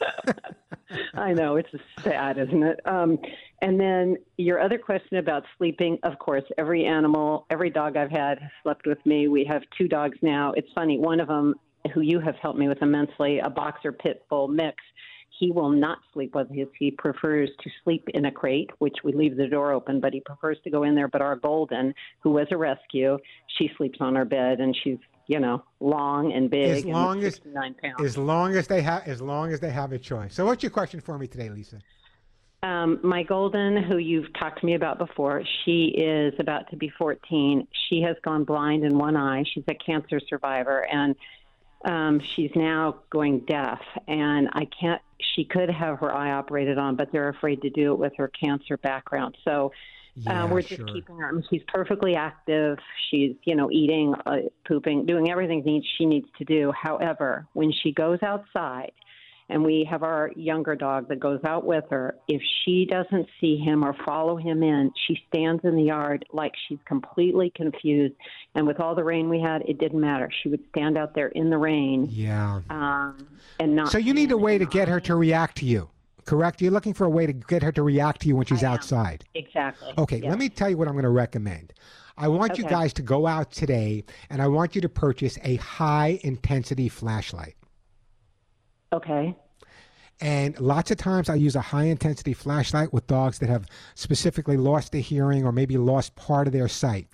I 1.14 1.32
know 1.32 1.56
it's 1.56 1.68
sad, 2.02 2.38
isn't 2.38 2.62
it? 2.62 2.80
Um, 2.84 3.18
and 3.62 3.78
then 3.78 4.16
your 4.36 4.60
other 4.60 4.78
question 4.78 5.18
about 5.18 5.44
sleeping, 5.56 5.98
of 6.02 6.18
course, 6.18 6.44
every 6.58 6.84
animal, 6.84 7.46
every 7.50 7.70
dog 7.70 7.96
I've 7.96 8.10
had 8.10 8.38
has 8.38 8.50
slept 8.62 8.86
with 8.86 9.04
me. 9.06 9.28
We 9.28 9.44
have 9.44 9.62
two 9.78 9.86
dogs 9.86 10.18
now. 10.22 10.52
It's 10.56 10.68
funny, 10.74 10.98
one 10.98 11.20
of 11.20 11.28
them, 11.28 11.54
who 11.94 12.00
you 12.00 12.20
have 12.20 12.36
helped 12.36 12.58
me 12.58 12.68
with 12.68 12.82
immensely, 12.82 13.38
a 13.38 13.50
boxer 13.50 13.92
pit 13.92 14.24
bull 14.28 14.48
mix, 14.48 14.76
he 15.40 15.50
will 15.50 15.70
not 15.70 15.98
sleep 16.12 16.34
with 16.34 16.50
his. 16.50 16.68
He 16.78 16.90
prefers 16.90 17.48
to 17.62 17.70
sleep 17.82 18.04
in 18.12 18.26
a 18.26 18.30
crate, 18.30 18.70
which 18.78 18.96
we 19.02 19.12
leave 19.12 19.36
the 19.36 19.46
door 19.46 19.72
open, 19.72 19.98
but 19.98 20.12
he 20.12 20.20
prefers 20.20 20.58
to 20.64 20.70
go 20.70 20.82
in 20.82 20.94
there. 20.94 21.08
But 21.08 21.22
our 21.22 21.36
golden, 21.36 21.94
who 22.20 22.30
was 22.30 22.46
a 22.50 22.58
rescue, 22.58 23.16
she 23.58 23.70
sleeps 23.78 23.98
on 24.00 24.16
our 24.18 24.26
bed, 24.26 24.60
and 24.60 24.76
she's 24.84 24.98
you 25.30 25.38
know 25.38 25.62
long 25.78 26.32
and 26.32 26.50
big. 26.50 26.78
As 26.78 26.84
long 26.84 27.22
as 27.22 27.40
nine 27.44 27.74
pounds. 27.80 28.02
As 28.02 28.18
long 28.18 28.56
as 28.56 28.66
they 28.66 28.82
have, 28.82 29.06
as 29.06 29.22
long 29.22 29.52
as 29.52 29.60
they 29.60 29.70
have 29.70 29.92
a 29.92 29.98
choice. 29.98 30.34
So, 30.34 30.44
what's 30.44 30.62
your 30.64 30.70
question 30.70 31.00
for 31.00 31.16
me 31.18 31.28
today, 31.28 31.48
Lisa? 31.48 31.78
Um, 32.64 32.98
my 33.04 33.22
golden, 33.22 33.80
who 33.84 33.98
you've 33.98 34.30
talked 34.34 34.60
to 34.60 34.66
me 34.66 34.74
about 34.74 34.98
before, 34.98 35.44
she 35.64 35.94
is 35.96 36.34
about 36.40 36.68
to 36.70 36.76
be 36.76 36.90
14. 36.98 37.66
She 37.88 38.02
has 38.02 38.16
gone 38.22 38.42
blind 38.44 38.84
in 38.84 38.98
one 38.98 39.16
eye. 39.16 39.44
She's 39.54 39.64
a 39.68 39.74
cancer 39.74 40.20
survivor, 40.28 40.84
and 40.84 41.14
um, 41.84 42.20
she's 42.34 42.50
now 42.56 42.96
going 43.08 43.44
deaf. 43.46 43.80
And 44.08 44.48
I 44.52 44.66
can't. 44.78 45.00
She 45.36 45.44
could 45.44 45.70
have 45.70 46.00
her 46.00 46.12
eye 46.12 46.32
operated 46.32 46.76
on, 46.76 46.96
but 46.96 47.12
they're 47.12 47.28
afraid 47.28 47.62
to 47.62 47.70
do 47.70 47.92
it 47.92 47.98
with 48.00 48.14
her 48.16 48.28
cancer 48.28 48.76
background. 48.78 49.36
So. 49.44 49.70
Uh, 50.16 50.22
yeah, 50.22 50.44
uh, 50.44 50.46
we're 50.48 50.62
just 50.62 50.76
sure. 50.76 50.86
keeping 50.86 51.18
her. 51.18 51.28
I 51.28 51.32
mean, 51.32 51.44
she's 51.50 51.62
perfectly 51.68 52.14
active. 52.14 52.78
She's, 53.10 53.36
you 53.44 53.54
know, 53.54 53.70
eating, 53.70 54.14
uh, 54.26 54.36
pooping, 54.66 55.06
doing 55.06 55.30
everything 55.30 55.62
needs 55.64 55.86
she 55.98 56.06
needs 56.06 56.28
to 56.38 56.44
do. 56.44 56.72
However, 56.72 57.46
when 57.52 57.72
she 57.72 57.92
goes 57.92 58.18
outside, 58.22 58.92
and 59.50 59.64
we 59.64 59.86
have 59.90 60.02
our 60.02 60.30
younger 60.36 60.76
dog 60.76 61.08
that 61.08 61.18
goes 61.18 61.40
out 61.44 61.66
with 61.66 61.84
her. 61.90 62.14
If 62.28 62.40
she 62.64 62.86
doesn't 62.86 63.28
see 63.40 63.56
him 63.56 63.84
or 63.84 63.94
follow 64.06 64.36
him 64.36 64.62
in, 64.62 64.92
she 65.08 65.18
stands 65.28 65.64
in 65.64 65.74
the 65.74 65.82
yard 65.82 66.24
like 66.32 66.52
she's 66.68 66.78
completely 66.86 67.52
confused. 67.54 68.14
And 68.54 68.66
with 68.66 68.78
all 68.78 68.94
the 68.94 69.02
rain 69.02 69.28
we 69.28 69.40
had, 69.40 69.62
it 69.62 69.78
didn't 69.78 70.00
matter. 70.00 70.30
She 70.42 70.48
would 70.48 70.62
stand 70.70 70.96
out 70.96 71.14
there 71.14 71.28
in 71.28 71.50
the 71.50 71.58
rain. 71.58 72.08
Yeah. 72.10 72.60
Um, 72.70 73.26
and 73.58 73.74
not. 73.74 73.90
So 73.90 73.98
you 73.98 74.14
need 74.14 74.30
a 74.30 74.38
way 74.38 74.56
to 74.56 74.66
get 74.66 74.86
her 74.86 75.00
to 75.00 75.16
react 75.16 75.58
to 75.58 75.66
you. 75.66 75.90
Correct? 76.24 76.60
You're 76.60 76.72
looking 76.72 76.94
for 76.94 77.04
a 77.04 77.10
way 77.10 77.26
to 77.26 77.32
get 77.32 77.62
her 77.62 77.72
to 77.72 77.82
react 77.82 78.22
to 78.22 78.28
you 78.28 78.36
when 78.36 78.46
she's 78.46 78.62
outside. 78.62 79.24
Exactly. 79.34 79.92
Okay, 79.98 80.20
let 80.20 80.38
me 80.38 80.48
tell 80.48 80.70
you 80.70 80.76
what 80.76 80.88
I'm 80.88 80.94
going 80.94 81.04
to 81.04 81.10
recommend. 81.10 81.72
I 82.16 82.28
want 82.28 82.52
okay. 82.52 82.62
you 82.62 82.68
guys 82.68 82.92
to 82.94 83.02
go 83.02 83.26
out 83.26 83.50
today 83.50 84.04
and 84.28 84.42
I 84.42 84.48
want 84.48 84.74
you 84.74 84.80
to 84.82 84.88
purchase 84.88 85.38
a 85.42 85.56
high 85.56 86.20
intensity 86.22 86.88
flashlight. 86.88 87.56
Okay. 88.92 89.34
And 90.20 90.58
lots 90.60 90.90
of 90.90 90.98
times 90.98 91.30
I 91.30 91.36
use 91.36 91.56
a 91.56 91.62
high 91.62 91.84
intensity 91.84 92.34
flashlight 92.34 92.92
with 92.92 93.06
dogs 93.06 93.38
that 93.38 93.48
have 93.48 93.66
specifically 93.94 94.58
lost 94.58 94.92
their 94.92 95.00
hearing 95.00 95.46
or 95.46 95.52
maybe 95.52 95.78
lost 95.78 96.14
part 96.14 96.46
of 96.46 96.52
their 96.52 96.68
sight. 96.68 97.08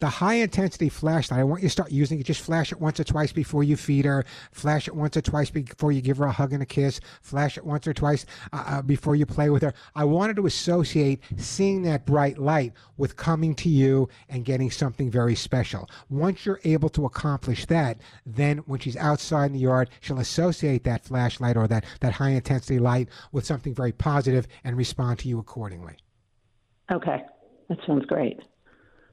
The 0.00 0.08
high 0.08 0.34
intensity 0.34 0.88
flashlight, 0.88 1.40
I 1.40 1.44
want 1.44 1.62
you 1.62 1.68
to 1.68 1.72
start 1.72 1.90
using 1.90 2.20
it. 2.20 2.24
Just 2.24 2.40
flash 2.40 2.72
it 2.72 2.80
once 2.80 3.00
or 3.00 3.04
twice 3.04 3.32
before 3.32 3.64
you 3.64 3.76
feed 3.76 4.04
her. 4.04 4.24
Flash 4.52 4.88
it 4.88 4.94
once 4.94 5.16
or 5.16 5.20
twice 5.20 5.50
before 5.50 5.92
you 5.92 6.00
give 6.00 6.16
her 6.18 6.24
a 6.24 6.32
hug 6.32 6.52
and 6.52 6.62
a 6.62 6.66
kiss. 6.66 7.00
Flash 7.22 7.56
it 7.56 7.64
once 7.64 7.86
or 7.86 7.94
twice 7.94 8.26
uh, 8.52 8.64
uh, 8.66 8.82
before 8.82 9.16
you 9.16 9.26
play 9.26 9.50
with 9.50 9.62
her. 9.62 9.74
I 9.94 10.04
wanted 10.04 10.36
to 10.36 10.46
associate 10.46 11.20
seeing 11.36 11.82
that 11.82 12.06
bright 12.06 12.38
light 12.38 12.72
with 12.96 13.16
coming 13.16 13.54
to 13.56 13.68
you 13.68 14.08
and 14.28 14.44
getting 14.44 14.70
something 14.70 15.10
very 15.10 15.34
special. 15.34 15.88
Once 16.10 16.44
you're 16.46 16.60
able 16.64 16.88
to 16.90 17.04
accomplish 17.04 17.66
that, 17.66 17.98
then 18.26 18.58
when 18.58 18.80
she's 18.80 18.96
outside 18.96 19.46
in 19.46 19.52
the 19.52 19.58
yard, 19.58 19.90
she'll 20.00 20.20
associate 20.20 20.84
that 20.84 21.04
flashlight 21.04 21.56
or 21.56 21.66
that, 21.68 21.84
that 22.00 22.12
high 22.12 22.30
intensity 22.30 22.78
light 22.78 23.08
with 23.32 23.44
something 23.44 23.74
very 23.74 23.92
positive 23.92 24.46
and 24.64 24.76
respond 24.76 25.18
to 25.18 25.28
you 25.28 25.38
accordingly. 25.38 25.96
Okay, 26.92 27.22
that 27.68 27.78
sounds 27.86 28.04
great. 28.06 28.40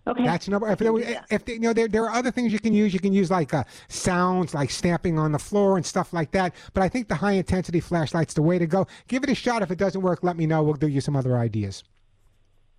Okay. 0.07 0.23
That's 0.23 0.47
number. 0.47 0.67
If, 0.67 0.79
there, 0.79 1.23
if 1.29 1.47
you 1.47 1.59
know, 1.59 1.73
there, 1.73 1.87
there 1.87 2.05
are 2.05 2.11
other 2.11 2.31
things 2.31 2.51
you 2.51 2.59
can 2.59 2.73
use. 2.73 2.93
You 2.93 2.99
can 2.99 3.13
use 3.13 3.29
like 3.29 3.53
uh, 3.53 3.63
sounds, 3.87 4.53
like 4.53 4.71
stamping 4.71 5.19
on 5.19 5.31
the 5.31 5.39
floor 5.39 5.77
and 5.77 5.85
stuff 5.85 6.11
like 6.11 6.31
that. 6.31 6.55
But 6.73 6.81
I 6.81 6.89
think 6.89 7.07
the 7.07 7.15
high 7.15 7.33
intensity 7.33 7.79
flashlight's 7.79 8.33
the 8.33 8.41
way 8.41 8.57
to 8.57 8.65
go. 8.65 8.87
Give 9.07 9.23
it 9.23 9.29
a 9.29 9.35
shot. 9.35 9.61
If 9.61 9.69
it 9.69 9.77
doesn't 9.77 10.01
work, 10.01 10.23
let 10.23 10.37
me 10.37 10.47
know. 10.47 10.63
We'll 10.63 10.73
do 10.73 10.87
you 10.87 11.01
some 11.01 11.15
other 11.15 11.37
ideas. 11.37 11.83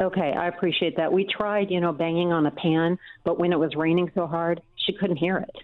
Okay, 0.00 0.32
I 0.32 0.48
appreciate 0.48 0.96
that. 0.96 1.12
We 1.12 1.24
tried, 1.24 1.70
you 1.70 1.80
know, 1.80 1.92
banging 1.92 2.32
on 2.32 2.46
a 2.46 2.50
pan, 2.50 2.98
but 3.24 3.38
when 3.38 3.52
it 3.52 3.58
was 3.58 3.76
raining 3.76 4.10
so 4.16 4.26
hard, 4.26 4.60
she 4.74 4.92
couldn't 4.92 5.16
hear 5.16 5.38
it. 5.38 5.56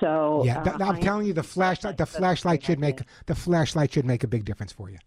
So 0.00 0.42
yeah, 0.44 0.62
uh, 0.62 0.84
I'm 0.84 1.00
telling 1.00 1.26
you, 1.26 1.32
the 1.32 1.44
flashlight, 1.44 1.96
the 1.96 2.06
flashlight 2.06 2.64
should 2.64 2.80
make 2.80 3.02
the 3.26 3.36
flashlight 3.36 3.92
should 3.92 4.04
make 4.04 4.24
a 4.24 4.26
big 4.26 4.44
difference 4.44 4.72
for 4.72 4.90
you. 4.90 4.98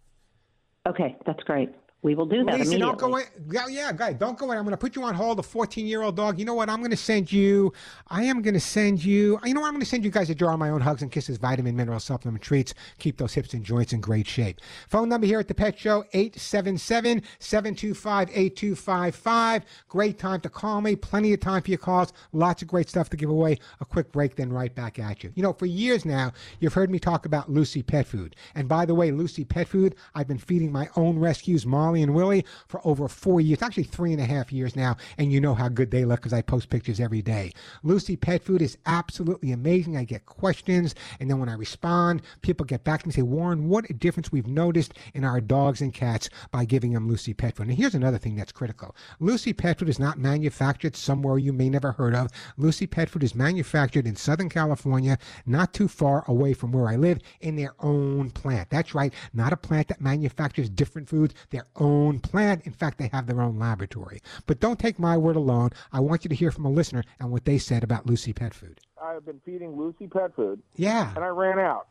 Okay, 0.88 1.18
that's 1.26 1.44
great. 1.44 1.70
We 2.04 2.14
will 2.14 2.28
do 2.28 2.44
that 2.46 2.60
Lisa, 2.60 2.78
don't 2.78 2.98
go 2.98 3.18
in. 3.18 3.26
Yeah, 3.50 3.66
yeah, 3.68 3.92
guy, 3.92 4.14
don't 4.14 4.38
go 4.38 4.52
in. 4.52 4.58
I'm 4.58 4.64
going 4.64 4.72
to 4.72 4.78
put 4.78 4.96
you 4.96 5.04
on 5.04 5.16
hold. 5.16 5.40
A 5.40 5.44
14 5.44 5.86
year 5.88 6.04
old 6.04 6.16
dog. 6.16 6.38
You 6.38 6.46
know 6.46 6.54
what? 6.54 6.70
I'm 6.70 6.78
going 6.78 6.92
to 6.92 6.98
send 6.98 7.32
you. 7.32 7.74
I 8.08 8.24
am 8.24 8.44
going 8.44 8.54
to 8.54 8.60
send 8.60 9.04
you. 9.04 9.40
You 9.44 9.54
know 9.56 9.62
what? 9.62 9.68
I'm 9.68 9.74
going 9.74 9.82
to 9.82 9.88
send 9.88 10.06
you 10.06 10.12
guys 10.12 10.30
a 10.30 10.36
jar 10.36 10.54
of 10.54 10.60
my 10.60 10.70
own 10.70 10.80
hugs 10.80 11.02
and 11.02 11.12
kisses, 11.12 11.38
vitamin, 11.38 11.76
mineral 11.76 12.00
supplement 12.00 12.44
treats. 12.44 12.76
Keep 13.00 13.18
those 13.18 13.34
hips 13.34 13.56
and 13.56 13.64
joints 13.64 13.94
in 13.94 14.00
great 14.00 14.28
shape. 14.28 14.62
Phone 14.88 15.10
number 15.10 15.26
here 15.26 15.40
at 15.40 15.48
the 15.48 15.56
Pet 15.56 15.78
Show 15.78 16.06
877 16.14 17.24
725 17.40 18.30
8255. 18.30 19.66
Great 19.90 20.20
time 20.20 20.40
to 20.42 20.50
call 20.50 20.82
me. 20.82 20.96
Plenty 20.96 21.34
of 21.34 21.40
time 21.40 21.64
for 21.64 21.72
your 21.72 21.80
calls. 21.80 22.14
Lots 22.32 22.62
of 22.62 22.68
great 22.68 22.90
stuff 22.90 23.10
to 23.10 23.18
give 23.18 23.32
away. 23.32 23.58
A 23.82 23.86
quick 23.86 24.12
break, 24.12 24.36
then 24.36 24.54
right 24.54 24.74
back 24.74 25.00
at 25.00 25.24
you. 25.24 25.32
You 25.34 25.42
know, 25.42 25.52
for 25.54 25.66
years 25.66 26.06
now, 26.06 26.32
you've 26.60 26.76
heard 26.76 26.92
me 26.92 27.00
talk 27.00 27.26
about 27.26 27.52
Lucy 27.52 27.82
Pet 27.82 28.06
Food. 28.06 28.36
And 28.54 28.70
by 28.70 28.86
the 28.86 28.94
way, 28.96 29.10
Lucy 29.12 29.44
Pet 29.44 29.68
Food, 29.68 29.96
I've 30.14 30.28
been 30.28 30.38
feeding 30.38 30.72
my 30.72 30.90
own 30.96 31.18
rescues, 31.18 31.66
Molly 31.66 31.87
Molly 31.88 32.04
and 32.04 32.14
Willie 32.14 32.44
for 32.68 32.86
over 32.86 33.08
four 33.08 33.40
years, 33.40 33.62
actually 33.62 33.84
three 33.84 34.12
and 34.12 34.22
a 34.22 34.26
half 34.26 34.52
years 34.52 34.76
now, 34.76 34.98
and 35.18 35.32
you 35.32 35.40
know 35.40 35.54
how 35.54 35.70
good 35.70 35.90
they 35.90 36.04
look 36.04 36.20
because 36.20 36.34
I 36.34 36.42
post 36.42 36.70
pictures 36.70 37.00
every 37.00 37.22
day. 37.22 37.54
Lucy 37.82 38.18
Pet 38.18 38.44
Food 38.44 38.62
is 38.62 38.78
absolutely 38.86 39.54
amazing. 39.54 39.96
I 39.96 40.04
get 40.04 40.26
questions, 40.26 40.96
and 41.22 41.30
then 41.30 41.40
when 41.40 41.48
I 41.48 41.54
respond, 41.54 42.24
people 42.42 42.66
get 42.66 42.84
back 42.84 43.00
to 43.00 43.08
me 43.08 43.12
and 43.12 43.16
say, 43.16 43.22
Warren, 43.22 43.70
what 43.70 43.90
a 43.90 43.94
difference 43.94 44.34
we've 44.34 44.48
noticed 44.48 44.96
in 45.14 45.24
our 45.24 45.40
dogs 45.40 45.80
and 45.80 45.94
cats 45.94 46.30
by 46.52 46.66
giving 46.66 46.92
them 46.92 47.08
Lucy 47.08 47.34
Pet 47.34 47.56
Food. 47.56 47.68
And 47.70 47.78
here's 47.78 47.96
another 47.96 48.18
thing 48.18 48.36
that's 48.36 48.52
critical 48.52 48.94
Lucy 49.22 49.54
Pet 49.54 49.80
Food 49.80 49.88
is 49.88 49.98
not 49.98 50.20
manufactured 50.20 50.98
somewhere 50.98 51.38
you 51.38 51.54
may 51.54 51.70
never 51.70 51.94
heard 51.94 52.16
of. 52.16 52.28
Lucy 52.58 52.86
Pet 52.86 53.10
Food 53.10 53.24
is 53.24 53.34
manufactured 53.34 54.06
in 54.06 54.18
Southern 54.18 54.50
California, 54.50 55.18
not 55.46 55.74
too 55.74 55.88
far 55.88 56.26
away 56.28 56.52
from 56.52 56.74
where 56.74 56.90
I 56.90 56.98
live, 56.98 57.20
in 57.40 57.56
their 57.56 57.76
own 57.80 58.30
plant. 58.32 58.70
That's 58.70 58.94
right, 58.94 59.14
not 59.32 59.54
a 59.54 59.58
plant 59.58 59.88
that 59.88 60.02
manufactures 60.02 60.70
different 60.70 61.08
foods, 61.08 61.34
their 61.50 61.66
own 61.78 62.20
plant. 62.20 62.66
In 62.66 62.74
fact, 62.74 62.98
they 62.98 63.10
have 63.14 63.28
their 63.28 63.42
own 63.42 63.58
laboratory. 63.58 64.22
But 64.46 64.60
don't 64.60 64.80
take 64.80 65.00
my 65.00 65.18
word 65.18 65.36
alone. 65.36 65.72
I 65.92 66.00
want 66.00 66.24
you 66.24 66.30
to 66.30 66.36
hear 66.36 66.52
from 66.52 66.66
a 66.66 66.72
listener 66.72 67.04
and 67.20 67.32
what 67.32 67.46
they 67.46 67.58
said 67.58 67.84
about 67.84 68.06
Lucy 68.06 68.34
Pet 68.34 68.54
Food. 68.54 68.80
I've 69.02 69.26
been 69.26 69.42
feeding 69.46 69.76
Lucy 69.78 70.08
Pet 70.08 70.36
Food. 70.36 70.62
Yeah. 70.76 71.14
And 71.16 71.24
I 71.24 71.28
ran 71.28 71.60
out. 71.60 71.88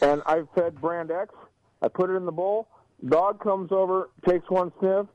And 0.00 0.22
I 0.26 0.42
fed 0.54 0.80
Brand 0.80 1.10
X. 1.10 1.34
I 1.82 1.88
put 1.88 2.10
it 2.10 2.14
in 2.14 2.24
the 2.24 2.32
bowl. 2.32 2.68
Dog 3.08 3.40
comes 3.40 3.72
over, 3.72 4.08
takes 4.26 4.48
one 4.48 4.72
sniff, 4.80 5.06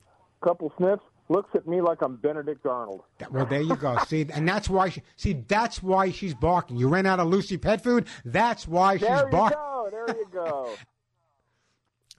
couple 0.43 0.71
sniffs, 0.77 1.01
looks 1.29 1.49
at 1.55 1.67
me 1.67 1.81
like 1.81 2.01
I'm 2.01 2.17
Benedict 2.17 2.65
Arnold. 2.65 3.01
Well, 3.31 3.45
there 3.45 3.61
you 3.61 3.75
go. 3.75 3.97
see, 4.07 4.27
and 4.31 4.47
that's 4.47 4.69
why 4.69 4.89
she, 4.89 5.01
see 5.15 5.33
that's 5.47 5.81
why 5.81 6.11
she's 6.11 6.35
barking. 6.35 6.77
You 6.77 6.89
ran 6.89 7.05
out 7.07 7.19
of 7.19 7.27
Lucy 7.27 7.57
pet 7.57 7.83
food. 7.83 8.05
That's 8.23 8.67
why 8.67 8.97
there 8.97 9.09
she's 9.09 9.31
barking. 9.31 9.57
There 9.91 10.05
you 10.05 10.05
go. 10.05 10.05
There 10.05 10.15
you 10.15 10.27
go. 10.31 10.69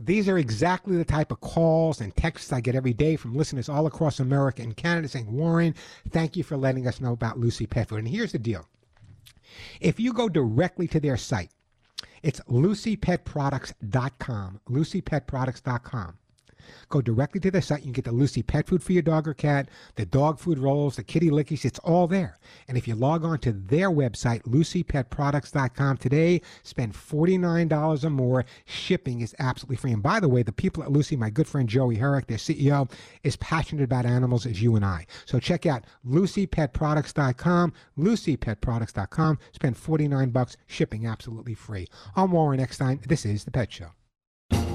These 0.04 0.28
are 0.28 0.36
exactly 0.36 0.96
the 0.96 1.04
type 1.04 1.30
of 1.30 1.40
calls 1.40 2.00
and 2.00 2.12
texts 2.16 2.52
I 2.52 2.60
get 2.60 2.74
every 2.74 2.92
day 2.92 3.14
from 3.14 3.36
listeners 3.36 3.68
all 3.68 3.86
across 3.86 4.18
America 4.18 4.60
and 4.60 4.76
Canada 4.76 5.06
saying, 5.06 5.32
Warren, 5.32 5.76
thank 6.10 6.36
you 6.36 6.42
for 6.42 6.56
letting 6.56 6.88
us 6.88 7.00
know 7.00 7.12
about 7.12 7.38
Lucy 7.38 7.66
Pet 7.66 7.88
Food. 7.88 8.00
And 8.00 8.08
here's 8.08 8.32
the 8.32 8.40
deal 8.40 8.66
if 9.80 10.00
you 10.00 10.12
go 10.12 10.28
directly 10.28 10.88
to 10.88 10.98
their 10.98 11.16
site, 11.16 11.52
it's 12.22 12.40
lucypetproducts.com, 12.40 14.60
lucypetproducts.com. 14.68 16.18
Go 16.88 17.00
directly 17.00 17.40
to 17.40 17.50
the 17.50 17.62
site. 17.62 17.80
You 17.80 17.84
can 17.84 17.92
get 17.92 18.04
the 18.04 18.12
Lucy 18.12 18.42
pet 18.42 18.66
food 18.66 18.82
for 18.82 18.92
your 18.92 19.02
dog 19.02 19.28
or 19.28 19.34
cat, 19.34 19.68
the 19.96 20.06
dog 20.06 20.38
food 20.38 20.58
rolls, 20.58 20.96
the 20.96 21.02
kitty 21.02 21.30
lickies. 21.30 21.64
It's 21.64 21.78
all 21.80 22.06
there. 22.06 22.38
And 22.68 22.76
if 22.76 22.86
you 22.86 22.94
log 22.94 23.24
on 23.24 23.38
to 23.40 23.52
their 23.52 23.90
website, 23.90 24.42
lucypetproducts.com 24.42 25.96
today, 25.98 26.40
spend 26.62 26.94
$49 26.94 28.04
or 28.04 28.10
more. 28.10 28.44
Shipping 28.64 29.20
is 29.20 29.34
absolutely 29.38 29.76
free. 29.76 29.92
And 29.92 30.02
by 30.02 30.20
the 30.20 30.28
way, 30.28 30.42
the 30.42 30.52
people 30.52 30.82
at 30.82 30.92
Lucy, 30.92 31.16
my 31.16 31.30
good 31.30 31.46
friend 31.46 31.68
Joey 31.68 31.96
Herrick, 31.96 32.26
their 32.26 32.38
CEO, 32.38 32.90
is 33.22 33.36
passionate 33.36 33.84
about 33.84 34.06
animals 34.06 34.46
as 34.46 34.62
you 34.62 34.76
and 34.76 34.84
I. 34.84 35.06
So 35.24 35.38
check 35.38 35.66
out 35.66 35.84
lucypetproducts.com, 36.06 37.72
lucypetproducts.com. 37.98 39.38
Spend 39.52 39.76
49 39.76 40.30
bucks. 40.30 40.56
Shipping 40.66 41.06
absolutely 41.06 41.54
free. 41.54 41.86
I'm 42.16 42.32
Warren 42.32 42.60
Eckstein. 42.60 43.00
This 43.06 43.24
is 43.24 43.44
The 43.44 43.50
Pet 43.50 43.72
Show. 43.72 44.01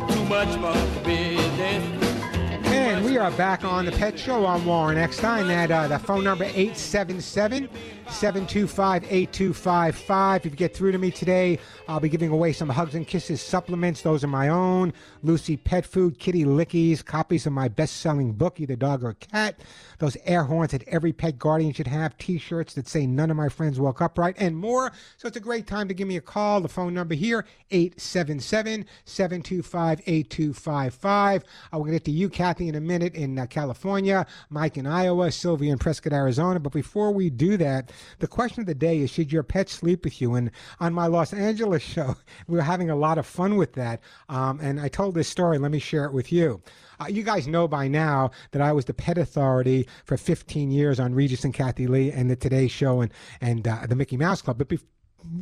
Too 0.05 0.25
much 0.25 0.49
for 0.57 1.03
business. 1.03 2.36
And 2.77 3.03
we 3.03 3.17
are 3.17 3.31
back 3.31 3.63
on 3.63 3.85
the 3.85 3.91
Pet 3.91 4.19
Show. 4.19 4.45
I'm 4.45 4.63
Warren 4.63 4.99
Eckstein. 4.99 5.47
That 5.47 5.71
uh, 5.71 5.87
the 5.87 5.97
phone 5.97 6.23
number 6.23 6.43
877 6.43 7.67
725 8.07 9.03
8255. 9.03 10.45
If 10.45 10.51
you 10.51 10.55
get 10.55 10.75
through 10.75 10.91
to 10.91 10.99
me 10.99 11.09
today, 11.09 11.57
I'll 11.87 11.99
be 11.99 12.07
giving 12.07 12.29
away 12.29 12.53
some 12.53 12.69
Hugs 12.69 12.93
and 12.93 13.05
Kisses 13.05 13.41
supplements. 13.41 14.01
Those 14.01 14.23
are 14.23 14.27
my 14.27 14.49
own. 14.49 14.93
Lucy 15.23 15.57
Pet 15.57 15.85
Food, 15.85 16.19
Kitty 16.19 16.45
Lickies, 16.45 17.03
copies 17.03 17.47
of 17.47 17.53
my 17.53 17.67
best 17.67 17.97
selling 17.97 18.31
book, 18.31 18.59
Either 18.59 18.75
Dog 18.75 19.03
or 19.03 19.13
Cat. 19.13 19.59
Those 19.99 20.15
air 20.25 20.43
horns 20.43 20.71
that 20.71 20.87
every 20.87 21.11
pet 21.11 21.39
guardian 21.39 21.73
should 21.73 21.87
have. 21.87 22.17
T 22.17 22.37
shirts 22.37 22.75
that 22.75 22.87
say 22.87 23.07
None 23.07 23.31
of 23.31 23.37
my 23.37 23.49
friends 23.49 23.79
woke 23.79 24.01
up 24.01 24.17
right, 24.17 24.35
and 24.37 24.55
more. 24.55 24.91
So 25.17 25.27
it's 25.27 25.37
a 25.37 25.41
great 25.41 25.65
time 25.65 25.87
to 25.87 25.93
give 25.93 26.07
me 26.07 26.17
a 26.17 26.21
call. 26.21 26.61
The 26.61 26.69
phone 26.69 26.93
number 26.93 27.15
here 27.15 27.45
877 27.71 28.85
725 29.05 30.01
8255. 30.05 31.43
I 31.71 31.77
will 31.77 31.85
get 31.85 32.05
to 32.05 32.11
you, 32.11 32.29
Kathy, 32.29 32.66
in 32.67 32.75
a 32.75 32.81
minute 32.81 33.15
in 33.15 33.37
uh, 33.37 33.45
California, 33.45 34.25
Mike 34.49 34.77
in 34.77 34.85
Iowa, 34.85 35.31
Sylvia 35.31 35.71
in 35.71 35.77
Prescott, 35.77 36.13
Arizona. 36.13 36.59
But 36.59 36.73
before 36.73 37.11
we 37.11 37.29
do 37.29 37.57
that, 37.57 37.91
the 38.19 38.27
question 38.27 38.61
of 38.61 38.67
the 38.67 38.75
day 38.75 38.99
is 38.99 39.09
Should 39.09 39.31
your 39.31 39.43
pet 39.43 39.69
sleep 39.69 40.03
with 40.03 40.21
you? 40.21 40.35
And 40.35 40.51
on 40.79 40.93
my 40.93 41.07
Los 41.07 41.33
Angeles 41.33 41.83
show, 41.83 42.15
we 42.47 42.55
were 42.57 42.61
having 42.63 42.89
a 42.89 42.95
lot 42.95 43.17
of 43.17 43.25
fun 43.25 43.55
with 43.55 43.73
that. 43.73 44.01
Um, 44.29 44.59
and 44.61 44.79
I 44.79 44.87
told 44.87 45.15
this 45.15 45.27
story. 45.27 45.57
Let 45.57 45.71
me 45.71 45.79
share 45.79 46.05
it 46.05 46.13
with 46.13 46.31
you. 46.31 46.61
Uh, 46.99 47.05
you 47.07 47.23
guys 47.23 47.47
know 47.47 47.67
by 47.67 47.87
now 47.87 48.31
that 48.51 48.61
I 48.61 48.71
was 48.71 48.85
the 48.85 48.93
pet 48.93 49.17
authority 49.17 49.87
for 50.05 50.17
15 50.17 50.71
years 50.71 50.99
on 50.99 51.13
Regis 51.13 51.43
and 51.43 51.53
Kathie 51.53 51.87
Lee 51.87 52.11
and 52.11 52.29
the 52.29 52.35
Today 52.35 52.67
Show 52.67 53.01
and, 53.01 53.11
and 53.41 53.67
uh, 53.67 53.85
the 53.87 53.95
Mickey 53.95 54.17
Mouse 54.17 54.41
Club. 54.41 54.57
But 54.57 54.69
the 54.69 54.79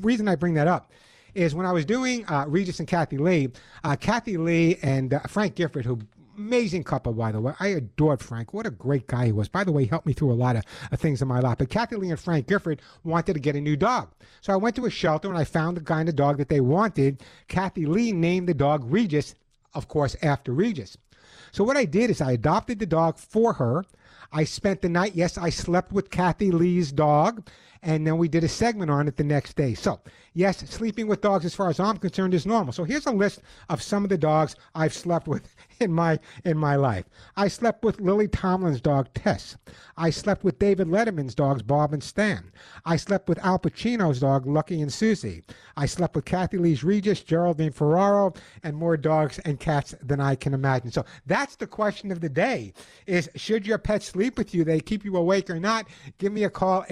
reason 0.01 0.27
I 0.27 0.36
bring 0.36 0.55
that 0.55 0.67
up 0.67 0.91
is 1.34 1.53
when 1.53 1.65
I 1.65 1.72
was 1.72 1.86
doing 1.86 2.25
uh, 2.27 2.46
Regis 2.48 2.79
and 2.79 2.88
Kathie 2.88 3.17
Lee, 3.17 3.50
uh, 3.84 3.96
Kathie 3.98 4.38
Lee 4.38 4.77
and 4.82 5.13
uh, 5.13 5.20
Frank 5.27 5.55
Gifford, 5.55 5.86
who 5.86 6.00
amazing 6.38 6.84
couple, 6.84 7.13
by 7.13 7.32
the 7.32 7.42
way. 7.42 7.54
I 7.60 7.68
adored 7.68 8.22
Frank. 8.22 8.54
What 8.54 8.65
a 8.65 8.72
great 8.72 9.08
guy 9.08 9.27
he 9.27 9.32
was. 9.32 9.48
By 9.48 9.63
the 9.63 9.72
way, 9.72 9.84
he 9.84 9.89
helped 9.89 10.06
me 10.06 10.13
through 10.13 10.32
a 10.32 10.34
lot 10.34 10.56
of, 10.56 10.63
of 10.92 11.00
things 11.00 11.22
in 11.22 11.27
my 11.27 11.39
life. 11.39 11.58
But 11.58 11.70
Kathie 11.70 11.96
Lee 11.96 12.10
and 12.10 12.20
Frank 12.20 12.48
Gifford 12.48 12.82
wanted 13.04 13.34
to 13.34 13.39
get 13.39 13.56
a 13.56 13.62
new 13.62 13.75
dog. 13.75 14.10
So 14.42 14.54
I 14.54 14.58
went 14.58 14.75
to 14.77 14.86
a 14.86 14.89
shelter 14.89 15.30
and 15.30 15.38
I 15.38 15.44
found 15.44 15.77
the 15.77 15.82
kind 15.82 16.10
of 16.10 16.15
dog 16.15 16.38
that 16.38 16.50
they 16.50 16.62
wanted. 16.62 17.24
Kathie 17.48 17.86
Lee 17.86 18.12
named 18.12 18.48
the 18.48 18.54
dog 18.54 18.84
Regis, 18.86 19.36
of 19.74 19.88
course, 19.88 20.15
after 20.22 20.51
Regis. 20.51 20.98
So 21.51 21.63
what 21.63 21.77
I 21.77 21.86
did 21.86 22.10
is 22.10 22.22
I 22.22 22.34
adopted 22.34 22.80
the 22.80 22.86
dog 22.86 23.18
for 23.18 23.54
her. 23.54 23.86
I 24.32 24.44
spent 24.44 24.82
the 24.82 24.89
night, 24.89 25.15
yes, 25.15 25.38
I 25.38 25.50
slept 25.50 25.92
with 25.92 26.10
Kathie 26.10 26.51
Lee's 26.51 26.92
dog, 26.92 27.48
and 27.86 28.06
then 28.06 28.18
we 28.18 28.27
did 28.27 28.44
a 28.44 28.48
segment 28.48 28.89
on 28.89 29.08
it 29.08 29.15
the 29.15 29.24
next 29.24 29.56
day. 29.56 29.75
So, 29.75 30.01
yes, 30.34 30.58
sleeping 30.70 31.06
with 31.06 31.22
dogs, 31.22 31.46
as 31.46 31.54
far 31.54 31.70
as 31.70 31.80
I'm 31.80 31.98
concerned, 31.98 32.34
is 32.34 32.46
normal. 32.46 32.74
So 32.74 32.84
here's 32.84 33.06
a 33.06 33.12
list 33.12 33.42
of 33.70 33.82
some 33.82 34.04
of 34.04 34.10
the 34.10 34.18
dogs 34.18 34.56
I've 34.74 34.94
slept 34.94 35.27
with 35.27 35.48
in 35.80 35.94
my 35.94 36.20
in 36.44 36.58
my 36.58 36.75
life. 36.77 37.06
I 37.38 37.48
slept 37.48 37.84
with 37.84 38.01
Lily 38.01 38.27
Tomlin's 38.27 38.82
dog 38.82 39.13
Tess. 39.13 39.56
I 39.98 40.10
slept 40.10 40.44
with 40.44 40.58
David 40.58 40.88
Letterman's 40.88 41.36
dogs 41.36 41.62
Bob 41.62 41.94
and 41.94 42.04
Stan. 42.04 42.51
I 42.86 42.96
slept 42.96 43.30
with 43.30 43.38
Al 43.46 43.60
Pacino's 43.60 44.20
dog 44.20 44.48
Lucky 44.48 44.82
and 44.82 44.92
Susie. 44.92 45.44
I 45.77 45.86
slept 45.86 46.15
with 46.15 46.25
Kathie 46.25 46.58
Lee's 46.58 46.84
Regis, 46.84 47.22
Geraldine 47.22 47.72
Ferraro, 47.72 48.34
and 48.63 48.75
more 48.75 48.98
dogs 48.98 49.38
and 49.39 49.60
cats 49.60 49.94
than 50.01 50.20
I 50.20 50.34
can 50.34 50.56
imagine. 50.56 50.92
So 50.92 51.06
that's 51.27 51.56
the 51.56 51.68
question 51.68 52.12
of 52.12 52.20
the 52.20 52.30
day: 52.30 52.74
Is 53.06 53.30
should 53.36 53.68
your 53.68 53.77
pet 53.77 54.01
sleep 54.01 54.39
with 54.39 54.56
you, 54.56 54.63
they 54.63 54.80
keep 54.80 55.06
you 55.06 55.15
awake 55.18 55.51
or 55.51 55.60
not, 55.60 55.86
give 56.18 56.34
me 56.34 56.46
a 56.46 56.50
call 56.50 56.84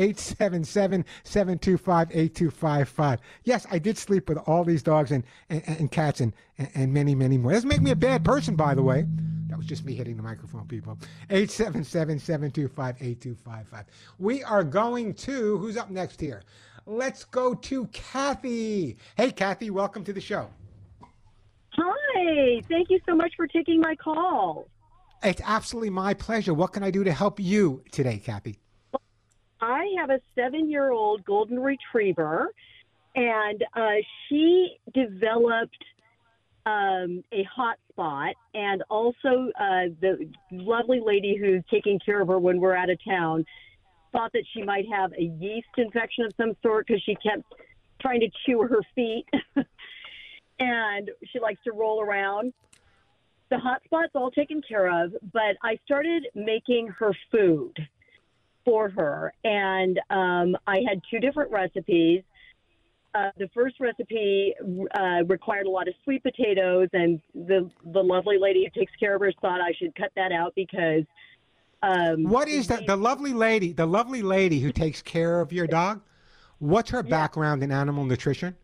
877-725-8255. 0.90 3.20
Yes, 3.44 3.68
I 3.72 3.80
did 3.80 3.98
sleep 3.98 4.30
with 4.30 4.38
all 4.40 4.64
these 4.64 4.84
dogs 4.84 5.12
and, 5.12 5.24
and, 5.50 5.64
and 5.66 5.92
cats 5.92 6.22
and, 6.22 6.34
and 6.58 6.94
many, 6.94 7.16
many 7.16 7.38
more. 7.38 7.52
Doesn't 7.52 7.70
make 7.70 7.82
me 7.82 7.92
a 7.92 7.96
bad 7.96 8.26
person, 8.26 8.56
by 8.56 8.74
the 8.74 8.84
way. 8.84 9.06
That 9.48 9.58
was 9.58 9.66
just 9.66 9.86
me 9.86 9.94
hitting 9.94 10.18
the 10.18 10.24
microphone, 10.24 10.68
people. 10.68 10.98
877-725-8255. 11.30 13.86
We 14.20 14.44
are 14.44 14.64
going 14.64 15.14
to, 15.16 15.58
who's 15.58 15.78
up 15.78 15.90
next 15.90 16.20
here? 16.20 16.44
Let's 16.86 17.24
go 17.24 17.54
to 17.54 17.86
Kathy. 17.88 18.98
Hey, 19.16 19.32
Kathy, 19.32 19.70
welcome 19.70 20.04
to 20.04 20.14
the 20.14 20.22
show. 20.22 20.50
Hi, 21.76 22.62
thank 22.68 22.90
you 22.90 23.00
so 23.08 23.16
much 23.16 23.34
for 23.36 23.48
taking 23.48 23.80
my 23.80 23.96
call. 23.96 24.68
It's 25.24 25.42
absolutely 25.46 25.92
my 25.92 26.14
pleasure. 26.14 26.54
What 26.54 26.74
can 26.74 26.84
I 26.84 26.92
do 26.92 27.04
to 27.04 27.14
help 27.14 27.40
you 27.40 27.84
today, 27.92 28.18
Kathy? 28.18 28.58
I 29.64 29.86
have 29.98 30.10
a 30.10 30.20
seven 30.36 30.70
year 30.70 30.92
old 30.92 31.24
golden 31.24 31.58
retriever, 31.58 32.50
and 33.16 33.64
uh, 33.74 33.94
she 34.28 34.76
developed 34.94 35.78
um, 36.66 37.24
a 37.32 37.44
hot 37.44 37.78
spot, 37.90 38.36
and 38.54 38.84
also 38.90 39.52
uh, 39.58 39.88
the 40.02 40.30
lovely 40.52 41.00
lady 41.00 41.38
who's 41.38 41.64
taking 41.72 41.98
care 42.06 42.22
of 42.22 42.28
her 42.28 42.40
when 42.40 42.60
we're 42.60 42.76
out 42.76 42.90
of 42.90 42.98
town 43.08 43.46
thought 44.12 44.34
that 44.34 44.44
she 44.54 44.64
might 44.64 44.86
have 44.90 45.14
a 45.14 45.24
yeast 45.24 45.68
infection 45.78 46.26
of 46.26 46.34
some 46.36 46.58
sort 46.62 46.86
because 46.86 47.02
she 47.02 47.16
kept 47.16 47.44
trying 48.02 48.20
to 48.20 48.30
chew 48.46 48.64
her 48.64 48.82
feet. 48.94 49.26
and 50.60 51.10
she 51.32 51.40
likes 51.40 51.64
to 51.64 51.72
roll 51.72 52.02
around. 52.02 52.52
The 53.50 53.60
hot 53.60 53.82
spot's 53.86 54.12
all 54.14 54.30
taken 54.30 54.62
care 54.62 55.06
of, 55.06 55.14
but 55.32 55.56
I 55.64 55.80
started 55.86 56.28
making 56.36 56.90
her 57.00 57.14
food 57.32 57.80
for 58.66 58.90
her, 58.90 59.34
and 59.44 60.00
um, 60.10 60.56
I 60.68 60.82
had 60.88 61.02
two 61.10 61.20
different 61.20 61.52
recipes. 61.52 62.24
Uh, 63.16 63.30
the 63.38 63.48
first 63.54 63.80
recipe 63.80 64.54
uh, 65.00 65.24
required 65.28 65.68
a 65.68 65.70
lot 65.70 65.88
of 65.88 65.94
sweet 66.04 66.24
potatoes, 66.24 66.90
and 66.94 67.20
the 67.34 67.70
the 67.94 68.02
lovely 68.02 68.38
lady 68.40 68.66
who 68.66 68.80
takes 68.80 68.92
care 69.00 69.16
of 69.16 69.22
her 69.22 69.32
thought 69.42 69.62
I 69.62 69.74
should 69.78 69.96
cut 69.96 70.12
that 70.16 70.32
out 70.32 70.54
because. 70.56 71.04
Um, 71.84 72.24
what 72.24 72.48
is 72.48 72.68
that? 72.68 72.88
The 72.88 72.96
lovely 72.96 73.34
lady, 73.34 73.74
the 73.74 73.86
lovely 73.86 74.22
lady 74.22 74.62
who 74.62 74.72
takes 74.72 75.02
care 75.02 75.42
of 75.42 75.52
your 75.52 75.68
dog. 75.68 76.02
What's 76.60 76.92
her 76.92 77.04
background 77.04 77.62
in 77.62 77.74
animal 77.74 78.06
nutrition? 78.06 78.56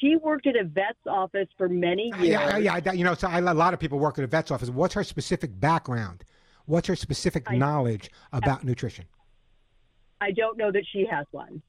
she 0.00 0.16
worked 0.16 0.46
at 0.46 0.56
a 0.56 0.64
vet's 0.64 1.06
office 1.06 1.48
for 1.56 1.68
many 1.68 2.12
years. 2.20 2.28
Yeah, 2.28 2.56
yeah, 2.56 2.92
you 2.92 3.04
know, 3.04 3.14
so 3.14 3.28
I, 3.28 3.38
a 3.38 3.54
lot 3.54 3.74
of 3.74 3.80
people 3.80 3.98
work 3.98 4.18
at 4.18 4.24
a 4.24 4.26
vet's 4.26 4.50
office. 4.50 4.70
What's 4.70 4.94
her 4.94 5.04
specific 5.04 5.58
background? 5.58 6.24
What's 6.70 6.86
her 6.86 6.94
specific 6.94 7.50
I, 7.50 7.56
knowledge 7.56 8.12
about 8.32 8.60
I, 8.60 8.66
nutrition? 8.68 9.06
I 10.20 10.30
don't 10.30 10.56
know 10.56 10.70
that 10.70 10.84
she 10.92 11.04
has 11.10 11.26
one. 11.32 11.62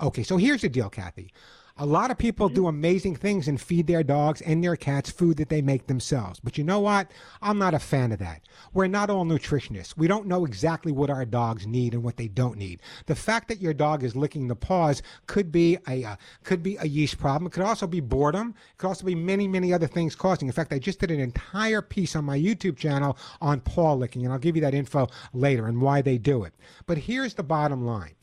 Okay, 0.00 0.22
so 0.22 0.36
here's 0.36 0.62
the 0.62 0.68
deal, 0.68 0.90
Kathy. 0.90 1.32
A 1.80 1.86
lot 1.86 2.10
of 2.10 2.18
people 2.18 2.48
do 2.48 2.66
amazing 2.66 3.14
things 3.14 3.46
and 3.46 3.60
feed 3.60 3.86
their 3.86 4.02
dogs 4.02 4.40
and 4.40 4.64
their 4.64 4.74
cats 4.74 5.10
food 5.10 5.36
that 5.36 5.48
they 5.48 5.62
make 5.62 5.86
themselves. 5.86 6.40
But 6.40 6.58
you 6.58 6.64
know 6.64 6.80
what? 6.80 7.12
I'm 7.40 7.56
not 7.56 7.72
a 7.72 7.78
fan 7.78 8.10
of 8.10 8.18
that. 8.18 8.42
We're 8.74 8.88
not 8.88 9.10
all 9.10 9.24
nutritionists. 9.24 9.96
We 9.96 10.08
don't 10.08 10.26
know 10.26 10.44
exactly 10.44 10.90
what 10.90 11.08
our 11.08 11.24
dogs 11.24 11.68
need 11.68 11.94
and 11.94 12.02
what 12.02 12.16
they 12.16 12.26
don't 12.26 12.58
need. 12.58 12.80
The 13.06 13.14
fact 13.14 13.46
that 13.46 13.60
your 13.60 13.74
dog 13.74 14.02
is 14.02 14.16
licking 14.16 14.48
the 14.48 14.56
paws 14.56 15.02
could 15.28 15.52
be 15.52 15.78
a 15.86 16.02
uh, 16.04 16.16
could 16.42 16.64
be 16.64 16.76
a 16.78 16.86
yeast 16.86 17.16
problem. 17.16 17.46
It 17.46 17.52
could 17.52 17.62
also 17.62 17.86
be 17.86 18.00
boredom. 18.00 18.56
It 18.72 18.78
could 18.78 18.88
also 18.88 19.06
be 19.06 19.14
many 19.14 19.46
many 19.46 19.72
other 19.72 19.86
things 19.86 20.16
causing. 20.16 20.48
In 20.48 20.52
fact, 20.52 20.72
I 20.72 20.80
just 20.80 20.98
did 20.98 21.12
an 21.12 21.20
entire 21.20 21.80
piece 21.80 22.16
on 22.16 22.24
my 22.24 22.36
YouTube 22.36 22.76
channel 22.76 23.16
on 23.40 23.60
paw 23.60 23.92
licking, 23.92 24.24
and 24.24 24.32
I'll 24.32 24.40
give 24.40 24.56
you 24.56 24.62
that 24.62 24.74
info 24.74 25.06
later 25.32 25.68
and 25.68 25.80
why 25.80 26.02
they 26.02 26.18
do 26.18 26.42
it. 26.42 26.54
But 26.86 26.98
here's 26.98 27.34
the 27.34 27.44
bottom 27.44 27.86
line: 27.86 28.16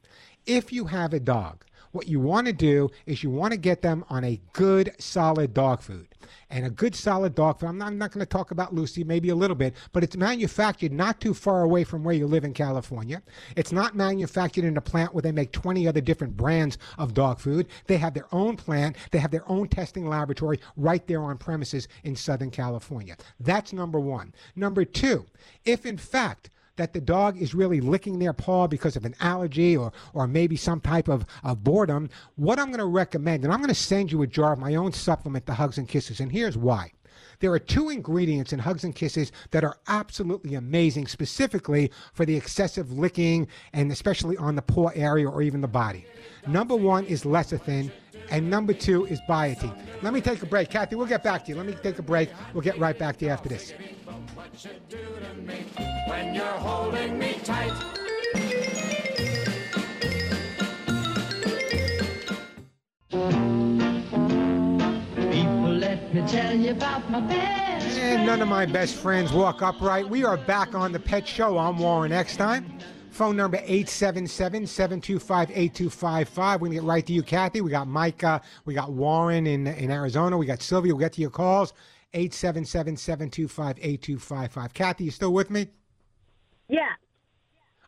if 0.45 0.71
you 0.71 0.85
have 0.85 1.13
a 1.13 1.19
dog 1.19 1.65
what 1.95 2.09
you 2.09 2.19
want 2.19 2.45
to 2.45 2.53
do 2.53 2.89
is 3.05 3.23
you 3.23 3.29
want 3.29 3.53
to 3.53 3.57
get 3.57 3.81
them 3.81 4.03
on 4.09 4.25
a 4.25 4.41
good, 4.51 4.93
solid 4.99 5.53
dog 5.53 5.81
food. 5.81 6.09
And 6.49 6.65
a 6.65 6.69
good, 6.69 6.93
solid 6.93 7.35
dog 7.35 7.59
food, 7.59 7.67
I'm 7.67 7.77
not, 7.77 7.93
not 7.93 8.11
going 8.11 8.19
to 8.19 8.25
talk 8.25 8.51
about 8.51 8.73
Lucy, 8.73 9.03
maybe 9.05 9.29
a 9.29 9.35
little 9.35 9.55
bit, 9.55 9.73
but 9.93 10.03
it's 10.03 10.17
manufactured 10.17 10.91
not 10.91 11.21
too 11.21 11.33
far 11.33 11.61
away 11.61 11.85
from 11.85 12.03
where 12.03 12.13
you 12.13 12.27
live 12.27 12.43
in 12.43 12.53
California. 12.53 13.21
It's 13.55 13.71
not 13.71 13.95
manufactured 13.95 14.65
in 14.65 14.75
a 14.75 14.81
plant 14.81 15.13
where 15.13 15.21
they 15.21 15.31
make 15.31 15.53
20 15.53 15.87
other 15.87 16.01
different 16.01 16.35
brands 16.35 16.77
of 16.97 17.13
dog 17.13 17.39
food. 17.39 17.67
They 17.87 17.97
have 17.97 18.13
their 18.13 18.27
own 18.33 18.57
plant, 18.57 18.97
they 19.11 19.19
have 19.19 19.31
their 19.31 19.49
own 19.49 19.69
testing 19.69 20.07
laboratory 20.07 20.59
right 20.75 21.05
there 21.07 21.23
on 21.23 21.37
premises 21.37 21.87
in 22.03 22.17
Southern 22.17 22.51
California. 22.51 23.15
That's 23.39 23.71
number 23.71 24.01
one. 24.01 24.33
Number 24.55 24.83
two, 24.83 25.25
if 25.63 25.85
in 25.85 25.97
fact 25.97 26.49
that 26.77 26.93
the 26.93 27.01
dog 27.01 27.41
is 27.41 27.55
really 27.55 27.81
licking 27.81 28.19
their 28.19 28.33
paw 28.33 28.67
because 28.67 28.95
of 28.95 29.05
an 29.05 29.15
allergy 29.19 29.77
or, 29.77 29.91
or 30.13 30.27
maybe 30.27 30.55
some 30.55 30.81
type 30.81 31.07
of, 31.07 31.25
of 31.43 31.63
boredom, 31.63 32.09
what 32.35 32.59
I'm 32.59 32.67
going 32.67 32.79
to 32.79 32.85
recommend, 32.85 33.43
and 33.43 33.53
I'm 33.53 33.59
going 33.59 33.69
to 33.69 33.75
send 33.75 34.11
you 34.11 34.21
a 34.21 34.27
jar 34.27 34.53
of 34.53 34.59
my 34.59 34.75
own 34.75 34.91
supplement, 34.91 35.45
the 35.45 35.53
Hugs 35.53 35.77
and 35.77 35.87
Kisses, 35.87 36.19
and 36.19 36.31
here's 36.31 36.57
why. 36.57 36.91
There 37.39 37.51
are 37.51 37.59
two 37.59 37.89
ingredients 37.89 38.53
in 38.53 38.59
Hugs 38.59 38.83
and 38.83 38.95
Kisses 38.95 39.31
that 39.51 39.63
are 39.63 39.77
absolutely 39.87 40.55
amazing, 40.55 41.07
specifically 41.07 41.91
for 42.13 42.25
the 42.25 42.35
excessive 42.35 42.91
licking 42.91 43.47
and 43.73 43.91
especially 43.91 44.37
on 44.37 44.55
the 44.55 44.61
paw 44.61 44.89
area 44.95 45.29
or 45.29 45.41
even 45.41 45.61
the 45.61 45.67
body. 45.67 46.05
Number 46.47 46.75
one 46.75 47.05
is 47.05 47.23
lecithin, 47.23 47.91
and 48.31 48.49
number 48.49 48.73
two 48.73 49.05
is 49.05 49.19
biotin. 49.29 49.75
Let 50.01 50.13
me 50.13 50.21
take 50.21 50.41
a 50.41 50.45
break. 50.45 50.69
Kathy, 50.69 50.95
we'll 50.95 51.07
get 51.07 51.23
back 51.23 51.45
to 51.45 51.51
you. 51.51 51.57
Let 51.57 51.65
me 51.65 51.75
take 51.81 51.99
a 51.99 52.03
break. 52.03 52.29
We'll 52.53 52.63
get 52.63 52.77
right 52.79 52.97
back 52.97 53.17
to 53.17 53.25
you 53.25 53.31
after 53.31 53.49
this 53.49 53.73
you 54.63 54.71
do 54.87 54.97
to 54.97 55.41
me 55.41 55.65
when 56.07 56.33
you're 56.33 56.45
holding 56.45 57.19
me 57.19 57.37
tight. 57.43 57.73
People, 65.31 65.73
let 65.73 66.13
me 66.13 66.21
tell 66.25 66.55
you 66.55 66.71
about 66.71 67.09
my 67.11 67.19
best 67.19 67.97
And 67.99 68.25
none 68.25 68.41
of 68.41 68.47
my 68.47 68.65
best 68.65 68.95
friends 68.95 69.33
walk 69.33 69.61
upright. 69.61 70.07
We 70.07 70.23
are 70.23 70.37
back 70.37 70.73
on 70.73 70.93
the 70.93 70.99
Pet 70.99 71.27
Show. 71.27 71.57
I'm 71.57 71.77
Warren 71.77 72.13
Eckstein. 72.13 72.81
Phone 73.15 73.37
number 73.37 73.57
877-725-8255. 73.59 76.37
We're 76.37 76.57
going 76.57 76.71
to 76.71 76.75
get 76.75 76.83
right 76.83 77.05
to 77.05 77.13
you, 77.13 77.23
Kathy. 77.23 77.61
We 77.61 77.71
got 77.71 77.87
Micah. 77.87 78.41
We 78.65 78.73
got 78.73 78.91
Warren 78.91 79.47
in, 79.47 79.67
in 79.67 79.89
Arizona. 79.89 80.37
We 80.37 80.45
got 80.45 80.61
Sylvia. 80.61 80.93
We'll 80.93 80.99
get 80.99 81.13
to 81.13 81.21
your 81.21 81.29
calls. 81.29 81.71
877 82.13 82.97
725 82.97 83.77
8255. 83.77 84.73
Kathy, 84.73 85.05
you 85.05 85.11
still 85.11 85.31
with 85.31 85.49
me? 85.49 85.67
Yeah. 86.67 86.89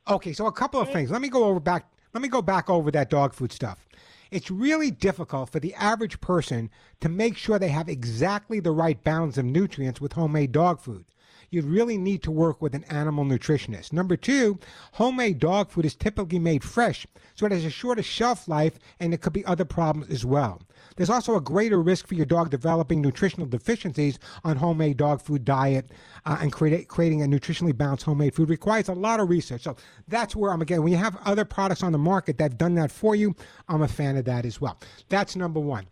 Okay, 0.07 0.31
so 0.31 0.45
a 0.45 0.51
couple 0.51 0.79
of 0.79 0.89
things. 0.93 1.11
Let 1.11 1.21
me 1.21 1.27
go 1.27 1.43
over 1.43 1.59
back. 1.59 1.91
Let 2.13 2.21
me 2.21 2.29
go 2.29 2.41
back 2.41 2.69
over 2.69 2.89
that 2.91 3.09
dog 3.09 3.33
food 3.33 3.51
stuff. 3.51 3.85
It's 4.31 4.49
really 4.49 4.91
difficult 4.91 5.49
for 5.49 5.59
the 5.59 5.73
average 5.73 6.21
person 6.21 6.69
to 7.01 7.09
make 7.09 7.35
sure 7.35 7.59
they 7.59 7.67
have 7.67 7.89
exactly 7.89 8.61
the 8.61 8.71
right 8.71 9.03
balance 9.03 9.37
of 9.37 9.43
nutrients 9.43 9.99
with 9.99 10.13
homemade 10.13 10.53
dog 10.53 10.79
food 10.79 11.03
you'd 11.49 11.65
really 11.65 11.97
need 11.97 12.23
to 12.23 12.31
work 12.31 12.61
with 12.61 12.75
an 12.75 12.83
animal 12.85 13.25
nutritionist. 13.25 13.93
Number 13.93 14.17
two, 14.17 14.59
homemade 14.93 15.39
dog 15.39 15.69
food 15.69 15.85
is 15.85 15.95
typically 15.95 16.39
made 16.39 16.63
fresh, 16.63 17.07
so 17.35 17.45
it 17.45 17.51
has 17.51 17.65
a 17.65 17.69
shorter 17.69 18.03
shelf 18.03 18.47
life 18.47 18.79
and 18.99 19.13
it 19.13 19.21
could 19.21 19.33
be 19.33 19.45
other 19.45 19.65
problems 19.65 20.09
as 20.11 20.25
well. 20.25 20.61
There's 20.95 21.09
also 21.09 21.35
a 21.35 21.41
greater 21.41 21.81
risk 21.81 22.07
for 22.07 22.15
your 22.15 22.25
dog 22.25 22.49
developing 22.49 23.01
nutritional 23.01 23.47
deficiencies 23.47 24.19
on 24.43 24.57
homemade 24.57 24.97
dog 24.97 25.21
food 25.21 25.45
diet, 25.45 25.91
uh, 26.25 26.37
and 26.41 26.51
create, 26.51 26.87
creating 26.87 27.21
a 27.21 27.25
nutritionally 27.25 27.75
balanced 27.75 28.05
homemade 28.05 28.35
food 28.35 28.49
requires 28.49 28.89
a 28.89 28.93
lot 28.93 29.19
of 29.19 29.29
research. 29.29 29.63
So 29.63 29.75
that's 30.07 30.35
where 30.35 30.51
I'm 30.51 30.61
again. 30.61 30.83
When 30.83 30.91
you 30.91 30.97
have 30.97 31.17
other 31.25 31.45
products 31.45 31.83
on 31.83 31.91
the 31.91 31.97
market 31.97 32.37
that've 32.37 32.57
done 32.57 32.75
that 32.75 32.91
for 32.91 33.15
you, 33.15 33.35
I'm 33.69 33.81
a 33.81 33.87
fan 33.87 34.17
of 34.17 34.25
that 34.25 34.45
as 34.45 34.59
well. 34.59 34.79
That's 35.09 35.35
number 35.35 35.59
one. 35.59 35.87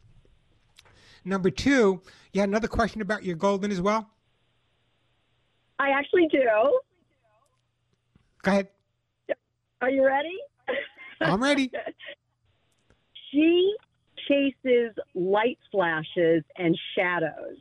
Number 1.23 1.49
two, 1.49 2.01
you 2.33 2.41
had 2.41 2.49
another 2.49 2.67
question 2.67 3.01
about 3.01 3.23
your 3.23 3.35
golden 3.35 3.71
as 3.71 3.81
well. 3.81 4.09
I 5.79 5.89
actually 5.89 6.27
do. 6.31 6.47
Go 8.41 8.51
ahead. 8.51 8.67
Are 9.81 9.89
you 9.89 10.05
ready? 10.05 10.37
I'm 11.21 11.41
ready. 11.41 11.71
she 13.31 13.75
chases 14.27 14.93
light 15.13 15.59
flashes 15.71 16.43
and 16.57 16.77
shadows. 16.95 17.57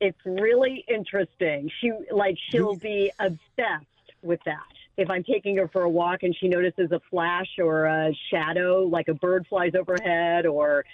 It's 0.00 0.18
really 0.24 0.84
interesting. 0.88 1.70
She 1.80 1.92
like 2.12 2.36
she'll 2.50 2.76
be 2.76 3.10
obsessed 3.18 3.86
with 4.22 4.40
that. 4.46 4.62
If 4.96 5.10
I'm 5.10 5.24
taking 5.24 5.56
her 5.56 5.68
for 5.68 5.82
a 5.82 5.90
walk 5.90 6.22
and 6.22 6.34
she 6.36 6.48
notices 6.48 6.92
a 6.92 7.00
flash 7.10 7.48
or 7.58 7.86
a 7.86 8.12
shadow, 8.30 8.82
like 8.82 9.08
a 9.08 9.14
bird 9.14 9.46
flies 9.48 9.72
overhead 9.74 10.46
or 10.46 10.84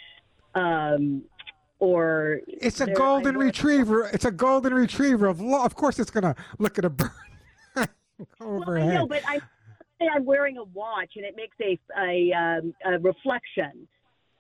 um, 0.55 1.23
or 1.85 2.41
it's 2.49 2.81
a 2.81 2.93
golden 2.93 3.37
retriever. 3.37 4.09
It's 4.13 4.25
a 4.25 4.31
golden 4.31 4.75
retriever 4.75 5.27
of 5.27 5.41
law. 5.41 5.65
Of 5.65 5.75
course, 5.75 5.99
it's 5.99 6.11
going 6.11 6.25
to 6.25 6.35
look 6.59 6.79
at 6.79 6.85
a 6.85 6.91
bird 6.91 7.11
overhead. 8.41 8.41
Well, 8.41 8.79
I 8.79 8.95
know, 8.95 9.07
but 9.07 9.23
I 9.29 9.39
say 10.01 10.09
I'm 10.13 10.25
wearing 10.25 10.57
a 10.57 10.65
watch 10.65 11.13
and 11.17 11.25
it 11.25 11.37
makes 11.37 11.57
a 11.61 11.79
a, 12.01 12.33
um, 12.33 12.75
a 12.85 12.99
reflection 12.99 13.89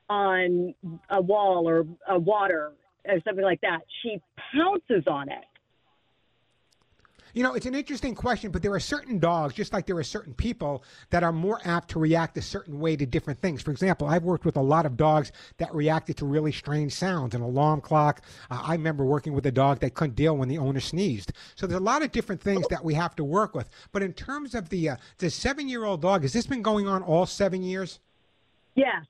on 0.09 0.75
a 1.11 1.21
wall 1.21 1.69
or 1.69 1.87
a 2.09 2.19
water 2.19 2.73
or 3.07 3.21
something 3.27 3.45
like 3.45 3.61
that. 3.61 3.81
She 4.03 4.21
pounces 4.55 5.05
on 5.07 5.29
it. 5.29 5.45
You 7.35 7.43
know, 7.43 7.55
it's 7.55 7.67
an 7.67 7.75
interesting 7.75 8.15
question, 8.15 8.53
but 8.53 8.63
there 8.63 8.73
are 8.73 8.81
certain 8.81 9.19
dogs, 9.19 9.55
just 9.55 9.73
like 9.73 9.87
there 9.87 9.97
are 9.97 10.05
certain 10.05 10.33
people, 10.33 10.85
that 11.11 11.25
are 11.25 11.33
more 11.33 11.61
apt 11.65 11.91
to 11.91 11.99
react 11.99 12.39
a 12.39 12.43
certain 12.43 12.79
way 12.79 12.95
to 12.95 13.05
different 13.05 13.41
things. 13.41 13.61
For 13.61 13.73
example, 13.73 14.07
I've 14.07 14.23
worked 14.23 14.45
with 14.45 14.57
a 14.57 14.63
lot 14.63 14.87
of 14.87 14.97
dogs 14.97 15.33
that 15.59 15.75
reacted 15.75 16.17
to 16.19 16.27
really 16.27 16.53
strange 16.53 16.93
sounds, 16.95 17.35
an 17.35 17.43
alarm 17.43 17.81
clock. 17.81 18.23
Uh, 18.51 18.63
I 18.63 18.73
remember 18.75 19.05
working 19.05 19.33
with 19.33 19.45
a 19.47 19.51
dog 19.51 19.81
that 19.81 19.95
couldn't 19.95 20.15
deal 20.15 20.37
when 20.37 20.49
the 20.49 20.59
owner 20.59 20.79
sneezed. 20.79 21.33
So 21.57 21.67
there's 21.67 21.81
a 21.81 21.85
lot 21.85 22.03
of 22.03 22.13
different 22.13 22.41
things 22.41 22.69
that 22.69 22.85
we 22.85 22.95
have 22.95 23.17
to 23.17 23.25
work 23.25 23.57
with. 23.57 23.69
But 23.91 24.05
in 24.05 24.13
terms 24.13 24.55
of 24.55 24.69
the 24.69 24.91
uh, 24.91 24.97
the 25.19 25.29
seven 25.29 25.69
year 25.69 25.85
old 25.85 26.03
dog, 26.03 26.23
has 26.23 26.33
this 26.33 26.47
been 26.47 26.63
going 26.63 26.87
on 26.87 27.03
all 27.03 27.27
seven 27.27 27.65
years? 27.65 27.99
Yes, 28.77 29.05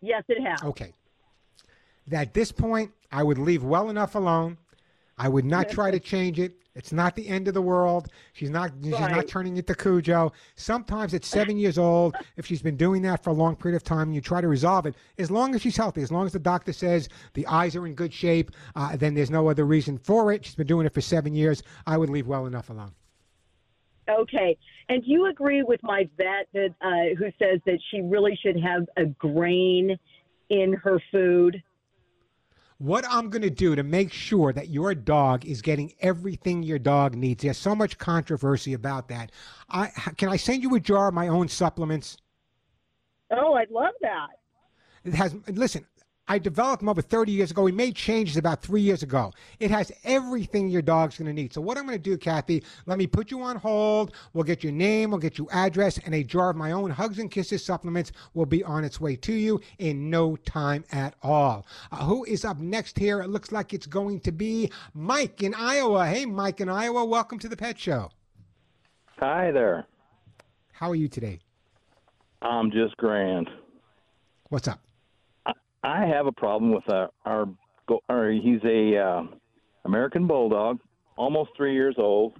yes, 0.00 0.22
it 0.28 0.42
has. 0.42 0.62
Okay. 0.62 0.92
At 2.10 2.32
this 2.32 2.52
point, 2.52 2.92
I 3.12 3.22
would 3.22 3.38
leave 3.38 3.64
well 3.64 3.90
enough 3.90 4.14
alone. 4.14 4.56
I 5.18 5.28
would 5.28 5.44
not 5.44 5.68
try 5.68 5.90
to 5.90 6.00
change 6.00 6.38
it. 6.38 6.54
It's 6.76 6.92
not 6.92 7.16
the 7.16 7.26
end 7.26 7.48
of 7.48 7.54
the 7.54 7.62
world. 7.62 8.08
She's 8.34 8.50
not 8.50 8.70
she's 8.82 8.92
not 8.92 9.26
turning 9.26 9.56
into 9.56 9.74
Cujo. 9.74 10.32
Sometimes 10.54 11.14
at 11.14 11.24
seven 11.36 11.56
years 11.56 11.78
old, 11.78 12.14
if 12.36 12.46
she's 12.46 12.62
been 12.62 12.76
doing 12.76 13.02
that 13.02 13.24
for 13.24 13.30
a 13.30 13.32
long 13.32 13.56
period 13.56 13.76
of 13.76 13.82
time, 13.82 14.02
and 14.08 14.14
you 14.14 14.20
try 14.20 14.40
to 14.40 14.48
resolve 14.48 14.86
it. 14.86 14.94
As 15.18 15.30
long 15.30 15.54
as 15.54 15.62
she's 15.62 15.76
healthy, 15.76 16.02
as 16.02 16.12
long 16.12 16.26
as 16.26 16.32
the 16.32 16.38
doctor 16.38 16.72
says 16.72 17.08
the 17.32 17.46
eyes 17.46 17.74
are 17.74 17.86
in 17.86 17.94
good 17.94 18.12
shape, 18.12 18.50
uh, 18.76 18.94
then 18.96 19.14
there's 19.14 19.30
no 19.30 19.48
other 19.48 19.64
reason 19.64 19.98
for 19.98 20.32
it. 20.32 20.44
She's 20.44 20.54
been 20.54 20.66
doing 20.66 20.86
it 20.86 20.92
for 20.92 21.00
seven 21.00 21.34
years. 21.34 21.62
I 21.86 21.96
would 21.96 22.10
leave 22.10 22.26
well 22.26 22.46
enough 22.46 22.68
alone. 22.68 22.92
Okay. 24.08 24.56
And 24.88 25.02
do 25.02 25.10
you 25.10 25.26
agree 25.26 25.62
with 25.62 25.82
my 25.82 26.08
vet 26.16 26.46
that 26.52 26.74
uh, 26.80 27.16
who 27.18 27.26
says 27.38 27.60
that 27.66 27.78
she 27.90 28.02
really 28.02 28.38
should 28.40 28.60
have 28.60 28.86
a 28.96 29.06
grain 29.06 29.98
in 30.50 30.74
her 30.74 31.00
food? 31.10 31.62
What 32.78 33.06
I'm 33.08 33.30
going 33.30 33.42
to 33.42 33.50
do 33.50 33.74
to 33.74 33.82
make 33.82 34.12
sure 34.12 34.52
that 34.52 34.68
your 34.68 34.94
dog 34.94 35.46
is 35.46 35.62
getting 35.62 35.94
everything 36.00 36.62
your 36.62 36.78
dog 36.78 37.14
needs. 37.14 37.42
There's 37.42 37.56
so 37.56 37.74
much 37.74 37.96
controversy 37.96 38.74
about 38.74 39.08
that. 39.08 39.32
I 39.70 39.86
can 40.16 40.28
I 40.28 40.36
send 40.36 40.62
you 40.62 40.74
a 40.74 40.80
jar 40.80 41.08
of 41.08 41.14
my 41.14 41.28
own 41.28 41.48
supplements? 41.48 42.18
Oh, 43.30 43.54
I'd 43.54 43.70
love 43.70 43.94
that. 44.02 44.28
It 45.04 45.14
has 45.14 45.32
lecithin. 45.34 45.86
I 46.28 46.38
developed 46.38 46.80
them 46.80 46.88
over 46.88 47.02
30 47.02 47.30
years 47.30 47.52
ago. 47.52 47.62
We 47.62 47.72
made 47.72 47.94
changes 47.94 48.36
about 48.36 48.60
three 48.60 48.80
years 48.80 49.04
ago. 49.04 49.32
It 49.60 49.70
has 49.70 49.92
everything 50.02 50.68
your 50.68 50.82
dog's 50.82 51.18
going 51.18 51.26
to 51.26 51.32
need. 51.32 51.52
So 51.52 51.60
what 51.60 51.78
I'm 51.78 51.86
going 51.86 51.98
to 51.98 52.02
do, 52.02 52.18
Kathy, 52.18 52.64
let 52.86 52.98
me 52.98 53.06
put 53.06 53.30
you 53.30 53.42
on 53.42 53.56
hold. 53.56 54.12
We'll 54.32 54.44
get 54.44 54.64
your 54.64 54.72
name, 54.72 55.10
we'll 55.10 55.20
get 55.20 55.38
your 55.38 55.46
address, 55.52 55.98
and 55.98 56.14
a 56.14 56.24
jar 56.24 56.50
of 56.50 56.56
my 56.56 56.72
own 56.72 56.90
Hugs 56.90 57.20
and 57.20 57.30
Kisses 57.30 57.64
supplements 57.64 58.10
will 58.34 58.46
be 58.46 58.64
on 58.64 58.82
its 58.82 59.00
way 59.00 59.14
to 59.16 59.32
you 59.32 59.60
in 59.78 60.10
no 60.10 60.34
time 60.36 60.84
at 60.90 61.14
all. 61.22 61.64
Uh, 61.92 62.04
who 62.04 62.24
is 62.24 62.44
up 62.44 62.58
next 62.58 62.98
here? 62.98 63.20
It 63.20 63.28
looks 63.28 63.52
like 63.52 63.72
it's 63.72 63.86
going 63.86 64.20
to 64.20 64.32
be 64.32 64.70
Mike 64.94 65.42
in 65.42 65.54
Iowa. 65.54 66.06
Hey, 66.06 66.26
Mike 66.26 66.60
in 66.60 66.68
Iowa, 66.68 67.04
welcome 67.04 67.38
to 67.38 67.48
the 67.48 67.56
Pet 67.56 67.78
Show. 67.78 68.10
Hi 69.18 69.52
there. 69.52 69.86
How 70.72 70.90
are 70.90 70.96
you 70.96 71.08
today? 71.08 71.38
I'm 72.42 72.70
just 72.70 72.96
grand. 72.96 73.48
What's 74.50 74.68
up? 74.68 74.80
I 75.86 76.04
have 76.04 76.26
a 76.26 76.32
problem 76.32 76.72
with 76.72 76.82
our, 76.90 77.10
our, 77.24 77.46
our 78.08 78.30
he's 78.32 78.60
a 78.64 78.98
uh, 78.98 79.22
American 79.84 80.26
Bulldog, 80.26 80.80
almost 81.16 81.50
three 81.56 81.74
years 81.74 81.94
old. 81.96 82.34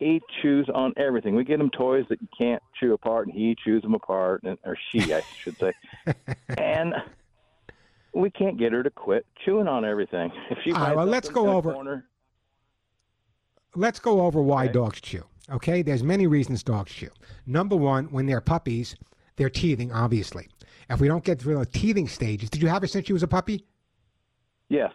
He 0.00 0.20
chews 0.42 0.68
on 0.74 0.92
everything. 0.96 1.36
We 1.36 1.44
get 1.44 1.60
him 1.60 1.70
toys 1.70 2.04
that 2.08 2.20
you 2.20 2.26
can't 2.36 2.60
chew 2.80 2.92
apart, 2.94 3.28
and 3.28 3.36
he 3.36 3.54
chews 3.64 3.82
them 3.82 3.94
apart, 3.94 4.42
and, 4.42 4.58
or 4.64 4.76
she, 4.90 5.14
I 5.14 5.20
should 5.38 5.56
say. 5.58 5.72
and 6.58 6.94
we 8.12 8.28
can't 8.30 8.58
get 8.58 8.72
her 8.72 8.82
to 8.82 8.90
quit 8.90 9.24
chewing 9.44 9.68
on 9.68 9.84
everything. 9.84 10.32
If 10.50 10.58
she 10.64 10.72
All 10.72 10.80
right, 10.80 10.96
well, 10.96 11.06
let's 11.06 11.28
go 11.28 11.50
over- 11.50 11.72
Corner, 11.72 12.06
let's 13.76 14.00
go 14.00 14.22
over 14.22 14.42
why 14.42 14.64
Okay. 14.64 14.72
dogs 14.72 15.00
chew. 15.00 15.22
Okay, 15.48 15.82
there's 15.82 16.02
many 16.02 16.26
reasons 16.26 16.64
dogs 16.64 16.90
chew. 16.90 17.10
Number 17.46 17.76
one, 17.76 18.06
when 18.06 18.26
they're 18.26 18.40
puppies, 18.40 18.96
they're 19.36 19.50
teething. 19.50 19.92
Obviously, 19.92 20.48
if 20.90 21.00
we 21.00 21.08
don't 21.08 21.24
get 21.24 21.40
through 21.40 21.58
the 21.58 21.66
teething 21.66 22.08
stages, 22.08 22.50
did 22.50 22.62
you 22.62 22.68
have 22.68 22.82
her 22.82 22.88
since 22.88 23.06
she 23.06 23.12
was 23.12 23.22
a 23.22 23.28
puppy? 23.28 23.64
yes. 24.68 24.92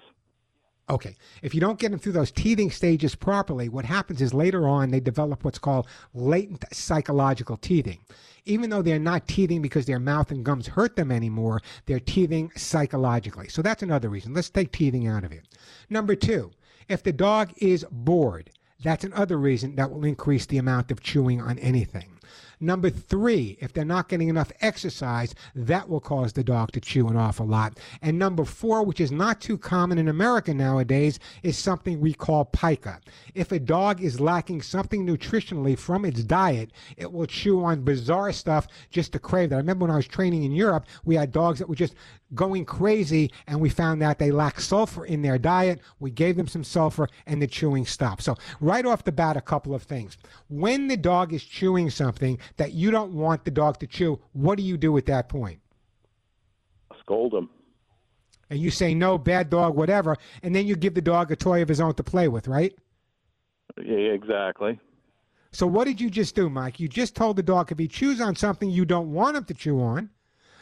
Okay. 0.88 1.16
If 1.42 1.56
you 1.56 1.62
don't 1.62 1.80
get 1.80 1.90
them 1.90 2.00
through 2.00 2.12
those 2.12 2.32
teething 2.32 2.70
stages 2.70 3.16
properly, 3.16 3.70
what 3.70 3.86
happens 3.86 4.22
is 4.22 4.36
later 4.36 4.68
on 4.68 4.92
they 4.92 5.00
develop 5.00 5.44
what's 5.44 5.58
called 5.58 5.88
latent 6.14 6.64
psychological 6.72 7.58
teething. 7.58 7.98
Even 8.46 8.70
though 8.70 8.84
they're 8.84 9.00
not 9.00 9.28
teething 9.28 9.64
because 9.64 9.88
their 9.88 9.98
mouth 9.98 10.30
and 10.30 10.46
gums 10.46 10.68
hurt 10.68 10.96
them 10.96 11.12
anymore, 11.12 11.60
they're 11.88 12.00
teething 12.00 12.52
psychologically. 12.56 13.48
So 13.48 13.64
that's 13.64 13.82
another 13.82 14.10
reason. 14.10 14.36
Let's 14.36 14.52
take 14.52 14.72
teething 14.72 15.08
out 15.08 15.24
of 15.24 15.32
it. 15.32 15.48
Number 15.90 16.16
two, 16.16 16.52
if 16.88 17.02
the 17.02 17.12
dog 17.12 17.52
is 17.58 17.84
bored, 17.90 18.52
that's 18.84 19.04
another 19.04 19.38
reason 19.38 19.76
that 19.78 19.90
will 19.90 20.06
increase 20.06 20.46
the 20.46 20.60
amount 20.60 20.92
of 20.92 21.02
chewing 21.02 21.42
on 21.42 21.58
anything. 21.58 22.20
Number 22.60 22.90
three, 22.90 23.58
if 23.60 23.74
they're 23.74 23.86
not 23.86 24.10
getting 24.10 24.30
enough 24.30 24.52
exercise, 24.62 25.36
that 25.56 25.90
will 25.90 26.00
cause 26.00 26.34
the 26.34 26.44
dog 26.44 26.72
to 26.72 26.82
chew 26.82 27.08
an 27.08 27.18
awful 27.18 27.46
lot. 27.46 27.80
And 28.02 28.18
number 28.18 28.46
four, 28.46 28.84
which 28.84 29.02
is 29.02 29.12
not 29.12 29.42
too 29.42 29.58
common 29.58 29.98
in 29.98 30.08
America 30.08 30.54
nowadays, 30.54 31.20
is 31.44 31.58
something 31.58 32.00
we 32.00 32.14
call 32.14 32.46
pica. 32.46 33.00
If 33.34 33.52
a 33.52 33.60
dog 33.60 34.02
is 34.02 34.20
lacking 34.20 34.62
something 34.62 35.06
nutritionally 35.06 35.78
from 35.78 36.06
its 36.06 36.24
diet, 36.24 36.72
it 36.98 37.12
will 37.12 37.26
chew 37.26 37.64
on 37.64 37.84
bizarre 37.84 38.32
stuff 38.32 38.68
just 38.90 39.12
to 39.14 39.20
crave 39.20 39.50
that. 39.50 39.56
I 39.56 39.60
remember 39.60 39.86
when 39.86 39.92
I 39.92 39.98
was 39.98 40.08
training 40.08 40.44
in 40.44 40.52
Europe, 40.52 40.86
we 41.04 41.16
had 41.16 41.32
dogs 41.32 41.60
that 41.60 41.70
were 41.70 41.76
just 41.76 41.96
going 42.34 42.66
crazy, 42.66 43.32
and 43.48 43.62
we 43.62 43.70
found 43.70 44.02
that 44.02 44.20
they 44.20 44.32
lack 44.32 44.60
sulfur 44.60 45.06
in 45.06 45.22
their 45.22 45.38
diet. 45.38 45.80
We 46.00 46.12
gave 46.12 46.36
them 46.38 46.48
some 46.48 46.64
sulfur, 46.64 47.08
and 47.26 47.42
the 47.42 47.48
chewing 47.48 47.86
stopped. 47.86 48.24
So, 48.24 48.36
right 48.60 48.86
off 48.86 49.04
the 49.04 49.12
bat, 49.12 49.38
a 49.38 49.42
couple 49.42 49.76
of 49.76 49.84
things. 49.84 50.18
When 50.50 50.88
the 50.88 50.98
dog 50.98 51.34
is 51.34 51.44
chewing 51.44 51.90
something 51.90 52.40
that 52.58 52.74
you 52.74 52.92
don't 52.92 53.14
want 53.14 53.46
the 53.46 53.52
dog 53.52 53.80
to 53.80 53.88
chew, 53.88 54.20
what 54.34 54.58
do 54.58 54.64
you 54.64 54.78
do 54.78 54.98
at 54.98 55.06
that 55.06 55.30
point? 55.30 55.60
Scold 57.00 57.34
him. 57.34 57.50
And 58.50 58.60
you 58.60 58.70
say, 58.70 58.94
no, 58.94 59.18
bad 59.18 59.50
dog, 59.50 59.76
whatever, 59.76 60.18
and 60.44 60.56
then 60.56 60.68
you 60.68 60.76
give 60.76 60.94
the 60.94 61.02
dog 61.02 61.32
a 61.32 61.36
toy 61.36 61.62
of 61.62 61.68
his 61.68 61.80
own 61.80 61.94
to 61.96 62.04
play 62.04 62.28
with, 62.28 62.48
right? 62.48 62.76
Yeah, 63.78 64.14
exactly. 64.14 64.80
So, 65.52 65.66
what 65.66 65.86
did 65.86 66.02
you 66.02 66.10
just 66.10 66.36
do, 66.36 66.50
Mike? 66.50 66.80
You 66.80 66.88
just 66.88 67.16
told 67.16 67.38
the 67.38 67.44
dog 67.44 67.72
if 67.72 67.80
he 67.80 67.88
chews 67.88 68.20
on 68.20 68.36
something 68.36 68.70
you 68.70 68.86
don't 68.86 69.14
want 69.14 69.38
him 69.38 69.46
to 69.46 69.54
chew 69.54 69.80
on, 69.82 70.10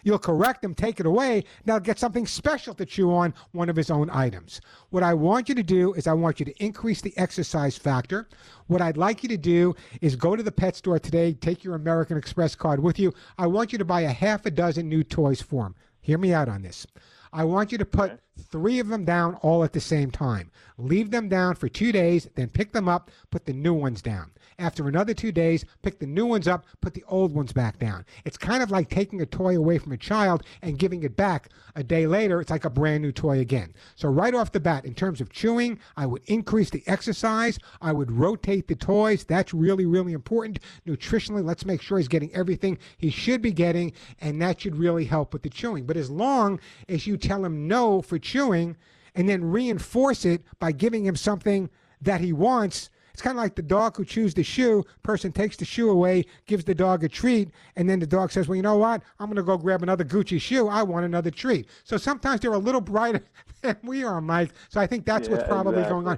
you'll 0.03 0.19
correct 0.19 0.63
him, 0.63 0.75
take 0.75 0.99
it 0.99 1.05
away. 1.05 1.43
Now 1.65 1.79
get 1.79 1.99
something 1.99 2.27
special 2.27 2.73
to 2.75 2.85
chew 2.85 3.13
on, 3.13 3.33
one 3.51 3.69
of 3.69 3.75
his 3.75 3.89
own 3.89 4.09
items. 4.11 4.61
What 4.89 5.03
I 5.03 5.13
want 5.13 5.49
you 5.49 5.55
to 5.55 5.63
do 5.63 5.93
is 5.93 6.07
I 6.07 6.13
want 6.13 6.39
you 6.39 6.45
to 6.45 6.63
increase 6.63 7.01
the 7.01 7.17
exercise 7.17 7.77
factor. 7.77 8.27
What 8.67 8.81
I'd 8.81 8.97
like 8.97 9.23
you 9.23 9.29
to 9.29 9.37
do 9.37 9.75
is 10.01 10.15
go 10.15 10.35
to 10.35 10.43
the 10.43 10.51
pet 10.51 10.75
store 10.75 10.99
today, 10.99 11.33
take 11.33 11.63
your 11.63 11.75
American 11.75 12.17
Express 12.17 12.55
card 12.55 12.81
with 12.81 12.99
you. 12.99 13.13
I 13.37 13.47
want 13.47 13.71
you 13.71 13.77
to 13.79 13.85
buy 13.85 14.01
a 14.01 14.11
half 14.11 14.45
a 14.45 14.51
dozen 14.51 14.89
new 14.89 15.03
toys 15.03 15.41
for 15.41 15.67
him. 15.67 15.75
Hear 16.01 16.17
me 16.17 16.33
out 16.33 16.49
on 16.49 16.61
this. 16.61 16.85
I 17.31 17.45
want 17.45 17.71
you 17.71 17.79
to 17.79 17.85
put 17.85 18.19
three 18.37 18.79
of 18.79 18.89
them 18.89 19.05
down 19.05 19.35
all 19.35 19.63
at 19.63 19.73
the 19.73 19.79
same 19.79 20.11
time. 20.11 20.51
Leave 20.77 21.09
them 21.09 21.29
down 21.29 21.55
for 21.55 21.67
two 21.67 21.91
days, 21.91 22.27
then 22.35 22.49
pick 22.49 22.73
them 22.73 22.87
up, 22.87 23.09
put 23.31 23.45
the 23.45 23.53
new 23.53 23.73
ones 23.73 24.01
down. 24.01 24.31
After 24.59 24.87
another 24.87 25.13
two 25.13 25.31
days, 25.31 25.65
pick 25.81 25.99
the 25.99 26.05
new 26.05 26.25
ones 26.25 26.47
up, 26.47 26.65
put 26.81 26.93
the 26.93 27.03
old 27.07 27.33
ones 27.33 27.53
back 27.53 27.79
down. 27.79 28.05
It's 28.25 28.37
kind 28.37 28.63
of 28.63 28.71
like 28.71 28.89
taking 28.89 29.21
a 29.21 29.25
toy 29.25 29.57
away 29.57 29.77
from 29.77 29.91
a 29.91 29.97
child 29.97 30.43
and 30.61 30.79
giving 30.79 31.03
it 31.03 31.15
back. 31.15 31.49
A 31.75 31.83
day 31.83 32.07
later, 32.07 32.39
it's 32.39 32.51
like 32.51 32.65
a 32.65 32.69
brand 32.69 33.01
new 33.01 33.11
toy 33.11 33.39
again. 33.39 33.73
So, 33.95 34.09
right 34.09 34.35
off 34.35 34.51
the 34.51 34.59
bat, 34.59 34.85
in 34.85 34.93
terms 34.93 35.21
of 35.21 35.31
chewing, 35.31 35.79
I 35.97 36.05
would 36.05 36.23
increase 36.25 36.69
the 36.69 36.83
exercise. 36.87 37.57
I 37.81 37.91
would 37.91 38.11
rotate 38.11 38.67
the 38.67 38.75
toys. 38.75 39.23
That's 39.23 39.53
really, 39.53 39.85
really 39.85 40.13
important. 40.13 40.59
Nutritionally, 40.87 41.43
let's 41.43 41.65
make 41.65 41.81
sure 41.81 41.97
he's 41.97 42.07
getting 42.07 42.33
everything 42.33 42.77
he 42.97 43.09
should 43.09 43.41
be 43.41 43.51
getting, 43.51 43.93
and 44.19 44.41
that 44.41 44.61
should 44.61 44.75
really 44.75 45.05
help 45.05 45.33
with 45.33 45.43
the 45.43 45.49
chewing. 45.49 45.85
But 45.85 45.97
as 45.97 46.09
long 46.09 46.59
as 46.87 47.07
you 47.07 47.17
tell 47.17 47.43
him 47.45 47.67
no 47.67 48.01
for 48.01 48.19
chewing 48.19 48.77
and 49.15 49.29
then 49.29 49.43
reinforce 49.43 50.25
it 50.25 50.43
by 50.59 50.71
giving 50.71 51.05
him 51.05 51.15
something 51.15 51.69
that 52.01 52.21
he 52.21 52.33
wants, 52.33 52.89
it's 53.13 53.21
kind 53.21 53.37
of 53.37 53.43
like 53.43 53.55
the 53.55 53.61
dog 53.61 53.95
who 53.95 54.03
chews 54.03 54.33
the 54.33 54.43
shoe. 54.43 54.83
Person 55.03 55.31
takes 55.31 55.55
the 55.55 55.65
shoe 55.65 55.89
away, 55.89 56.25
gives 56.47 56.63
the 56.63 56.73
dog 56.73 57.03
a 57.03 57.09
treat, 57.09 57.49
and 57.75 57.87
then 57.87 57.99
the 57.99 58.07
dog 58.07 58.31
says, 58.31 58.47
"Well, 58.47 58.55
you 58.55 58.63
know 58.63 58.77
what? 58.77 59.03
I'm 59.19 59.27
going 59.27 59.37
to 59.37 59.43
go 59.43 59.55
grab 59.55 59.83
another 59.83 60.03
Gucci 60.03 60.41
shoe. 60.41 60.67
I 60.67 60.81
want 60.81 61.05
another 61.05 61.29
treat." 61.29 61.67
So 61.83 61.97
sometimes 61.97 62.41
they're 62.41 62.53
a 62.53 62.57
little 62.57 62.81
brighter 62.81 63.21
than 63.61 63.77
we 63.83 64.03
are, 64.03 64.19
Mike. 64.19 64.51
So 64.69 64.81
I 64.81 64.87
think 64.87 65.05
that's 65.05 65.29
what's 65.29 65.43
Yeah, 65.43 65.47
probably 65.47 65.83
going 65.83 66.07
on. 66.07 66.17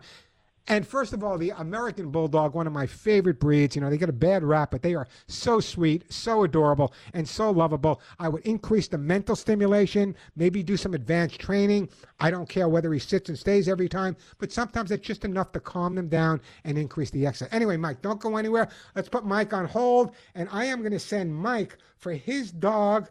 And 0.67 0.87
first 0.87 1.13
of 1.13 1.23
all, 1.23 1.37
the 1.37 1.51
American 1.51 2.09
Bulldog, 2.09 2.55
one 2.55 2.65
of 2.65 2.73
my 2.73 2.87
favorite 2.87 3.39
breeds. 3.39 3.75
You 3.75 3.81
know, 3.81 3.89
they 3.89 3.97
get 3.97 4.09
a 4.09 4.13
bad 4.13 4.43
rap, 4.43 4.71
but 4.71 4.81
they 4.81 4.95
are 4.95 5.07
so 5.27 5.59
sweet, 5.59 6.11
so 6.11 6.43
adorable, 6.43 6.93
and 7.13 7.27
so 7.27 7.51
lovable. 7.51 8.01
I 8.17 8.29
would 8.29 8.43
increase 8.43 8.87
the 8.87 8.97
mental 8.97 9.35
stimulation, 9.35 10.15
maybe 10.35 10.63
do 10.63 10.75
some 10.75 10.95
advanced 10.95 11.39
training. 11.39 11.89
I 12.19 12.31
don't 12.31 12.49
care 12.49 12.67
whether 12.67 12.91
he 12.93 12.99
sits 12.99 13.29
and 13.29 13.37
stays 13.37 13.69
every 13.69 13.87
time, 13.87 14.17
but 14.39 14.51
sometimes 14.51 14.91
it's 14.91 15.05
just 15.05 15.23
enough 15.23 15.51
to 15.51 15.59
calm 15.59 15.93
them 15.93 16.07
down 16.07 16.41
and 16.63 16.77
increase 16.77 17.11
the 17.11 17.27
exercise. 17.27 17.53
Anyway, 17.53 17.77
Mike, 17.77 18.01
don't 18.01 18.19
go 18.19 18.37
anywhere. 18.37 18.69
Let's 18.95 19.09
put 19.09 19.25
Mike 19.25 19.53
on 19.53 19.65
hold, 19.65 20.15
and 20.33 20.49
I 20.51 20.65
am 20.65 20.79
going 20.79 20.93
to 20.93 20.99
send 20.99 21.35
Mike 21.35 21.77
for 21.97 22.11
his 22.13 22.51
dog 22.51 23.09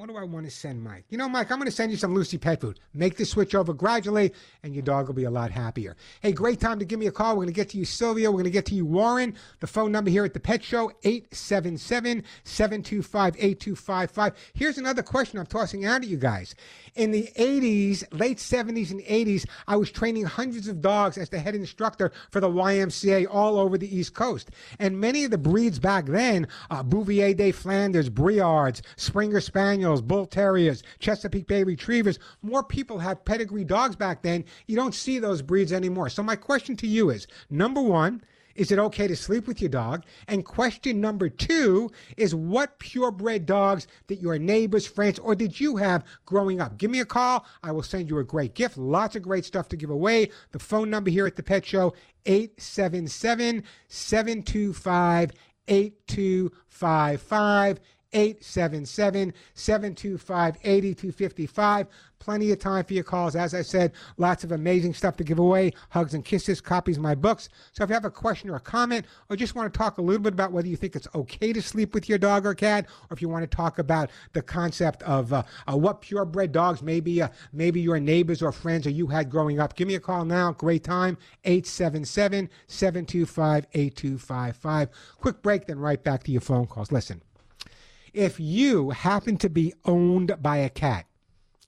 What 0.00 0.08
do 0.08 0.16
I 0.16 0.24
want 0.24 0.46
to 0.46 0.50
send 0.50 0.82
Mike? 0.82 1.04
You 1.10 1.18
know, 1.18 1.28
Mike, 1.28 1.52
I'm 1.52 1.58
going 1.58 1.68
to 1.68 1.76
send 1.76 1.92
you 1.92 1.98
some 1.98 2.14
Lucy 2.14 2.38
pet 2.38 2.62
food. 2.62 2.80
Make 2.94 3.18
the 3.18 3.26
switch 3.26 3.54
over 3.54 3.74
gradually, 3.74 4.32
and 4.62 4.74
your 4.74 4.80
dog 4.82 5.08
will 5.08 5.14
be 5.14 5.24
a 5.24 5.30
lot 5.30 5.50
happier. 5.50 5.94
Hey, 6.22 6.32
great 6.32 6.58
time 6.58 6.78
to 6.78 6.86
give 6.86 6.98
me 6.98 7.06
a 7.06 7.12
call. 7.12 7.32
We're 7.32 7.42
going 7.42 7.48
to 7.48 7.52
get 7.52 7.68
to 7.68 7.76
you, 7.76 7.84
Sylvia. 7.84 8.30
We're 8.30 8.36
going 8.36 8.44
to 8.44 8.50
get 8.50 8.64
to 8.66 8.74
you, 8.74 8.86
Warren. 8.86 9.36
The 9.58 9.66
phone 9.66 9.92
number 9.92 10.10
here 10.10 10.24
at 10.24 10.32
the 10.32 10.40
Pet 10.40 10.64
Show, 10.64 10.90
877 11.04 12.24
725 12.44 13.36
8255. 13.36 14.32
Here's 14.54 14.78
another 14.78 15.02
question 15.02 15.38
I'm 15.38 15.44
tossing 15.44 15.84
out 15.84 16.00
at 16.00 16.08
you 16.08 16.16
guys. 16.16 16.54
In 16.94 17.10
the 17.10 17.28
80s, 17.36 18.04
late 18.10 18.38
70s 18.38 18.90
and 18.92 19.00
80s, 19.00 19.44
I 19.68 19.76
was 19.76 19.90
training 19.90 20.24
hundreds 20.24 20.66
of 20.66 20.80
dogs 20.80 21.18
as 21.18 21.28
the 21.28 21.38
head 21.38 21.54
instructor 21.54 22.10
for 22.30 22.40
the 22.40 22.48
YMCA 22.48 23.26
all 23.30 23.58
over 23.58 23.76
the 23.76 23.94
East 23.94 24.14
Coast. 24.14 24.48
And 24.78 24.98
many 24.98 25.24
of 25.24 25.30
the 25.30 25.36
breeds 25.36 25.78
back 25.78 26.06
then, 26.06 26.48
uh, 26.70 26.82
Bouvier 26.82 27.34
de 27.34 27.52
Flanders, 27.52 28.08
Briards, 28.08 28.80
Springer 28.96 29.42
Spaniels, 29.42 29.89
Bull 30.00 30.26
Terriers, 30.26 30.82
Chesapeake 30.98 31.46
Bay 31.46 31.64
Retrievers, 31.64 32.18
more 32.42 32.62
people 32.62 32.98
had 32.98 33.24
pedigree 33.24 33.64
dogs 33.64 33.96
back 33.96 34.22
then. 34.22 34.44
You 34.66 34.76
don't 34.76 34.94
see 34.94 35.18
those 35.18 35.42
breeds 35.42 35.72
anymore. 35.72 36.08
So 36.08 36.22
my 36.22 36.36
question 36.36 36.76
to 36.76 36.86
you 36.86 37.10
is, 37.10 37.26
number 37.50 37.82
one, 37.82 38.22
is 38.54 38.70
it 38.70 38.78
okay 38.78 39.06
to 39.06 39.16
sleep 39.16 39.46
with 39.46 39.60
your 39.60 39.70
dog? 39.70 40.04
And 40.28 40.44
question 40.44 41.00
number 41.00 41.28
two 41.28 41.90
is 42.16 42.34
what 42.34 42.78
purebred 42.78 43.46
dogs 43.46 43.86
that 44.08 44.20
your 44.20 44.38
neighbors, 44.38 44.86
friends, 44.86 45.18
or 45.18 45.34
did 45.34 45.58
you 45.58 45.76
have 45.76 46.04
growing 46.26 46.60
up? 46.60 46.76
Give 46.76 46.90
me 46.90 47.00
a 47.00 47.04
call. 47.04 47.46
I 47.62 47.72
will 47.72 47.82
send 47.82 48.10
you 48.10 48.18
a 48.18 48.24
great 48.24 48.54
gift. 48.54 48.76
Lots 48.76 49.16
of 49.16 49.22
great 49.22 49.44
stuff 49.44 49.68
to 49.68 49.76
give 49.76 49.90
away. 49.90 50.30
The 50.52 50.58
phone 50.58 50.90
number 50.90 51.10
here 51.10 51.26
at 51.26 51.36
the 51.36 51.42
Pet 51.42 51.64
Show, 51.64 51.94
877 52.26 53.64
725 53.88 55.32
8255. 55.68 57.80
877 58.12 59.32
725 59.54 60.56
8255. 60.62 61.86
Plenty 62.18 62.52
of 62.52 62.58
time 62.58 62.84
for 62.84 62.92
your 62.92 63.02
calls. 63.02 63.34
As 63.34 63.54
I 63.54 63.62
said, 63.62 63.92
lots 64.18 64.44
of 64.44 64.52
amazing 64.52 64.92
stuff 64.92 65.16
to 65.16 65.24
give 65.24 65.38
away. 65.38 65.72
Hugs 65.88 66.12
and 66.12 66.22
kisses, 66.22 66.60
copies 66.60 66.98
of 66.98 67.02
my 67.02 67.14
books. 67.14 67.48
So 67.72 67.82
if 67.82 67.88
you 67.88 67.94
have 67.94 68.04
a 68.04 68.10
question 68.10 68.50
or 68.50 68.56
a 68.56 68.60
comment, 68.60 69.06
or 69.30 69.36
just 69.36 69.54
want 69.54 69.72
to 69.72 69.78
talk 69.78 69.96
a 69.96 70.02
little 70.02 70.22
bit 70.22 70.34
about 70.34 70.52
whether 70.52 70.68
you 70.68 70.76
think 70.76 70.96
it's 70.96 71.08
okay 71.14 71.54
to 71.54 71.62
sleep 71.62 71.94
with 71.94 72.10
your 72.10 72.18
dog 72.18 72.44
or 72.44 72.54
cat, 72.54 72.86
or 73.08 73.14
if 73.14 73.22
you 73.22 73.30
want 73.30 73.50
to 73.50 73.56
talk 73.56 73.78
about 73.78 74.10
the 74.34 74.42
concept 74.42 75.02
of 75.04 75.32
uh, 75.32 75.42
uh, 75.66 75.76
what 75.76 76.02
purebred 76.02 76.52
dogs 76.52 76.82
maybe 76.82 77.22
uh, 77.22 77.28
maybe 77.54 77.80
your 77.80 77.98
neighbors 77.98 78.42
or 78.42 78.52
friends 78.52 78.86
or 78.86 78.90
you 78.90 79.06
had 79.06 79.30
growing 79.30 79.58
up, 79.58 79.74
give 79.74 79.88
me 79.88 79.94
a 79.94 80.00
call 80.00 80.26
now. 80.26 80.52
Great 80.52 80.84
time. 80.84 81.16
877 81.44 82.50
725 82.66 83.66
8255. 83.72 84.88
Quick 85.18 85.40
break, 85.40 85.66
then 85.66 85.78
right 85.78 86.02
back 86.04 86.22
to 86.24 86.32
your 86.32 86.42
phone 86.42 86.66
calls. 86.66 86.92
Listen. 86.92 87.22
If 88.12 88.40
you 88.40 88.90
happen 88.90 89.36
to 89.38 89.48
be 89.48 89.72
owned 89.84 90.42
by 90.42 90.58
a 90.58 90.68
cat, 90.68 91.06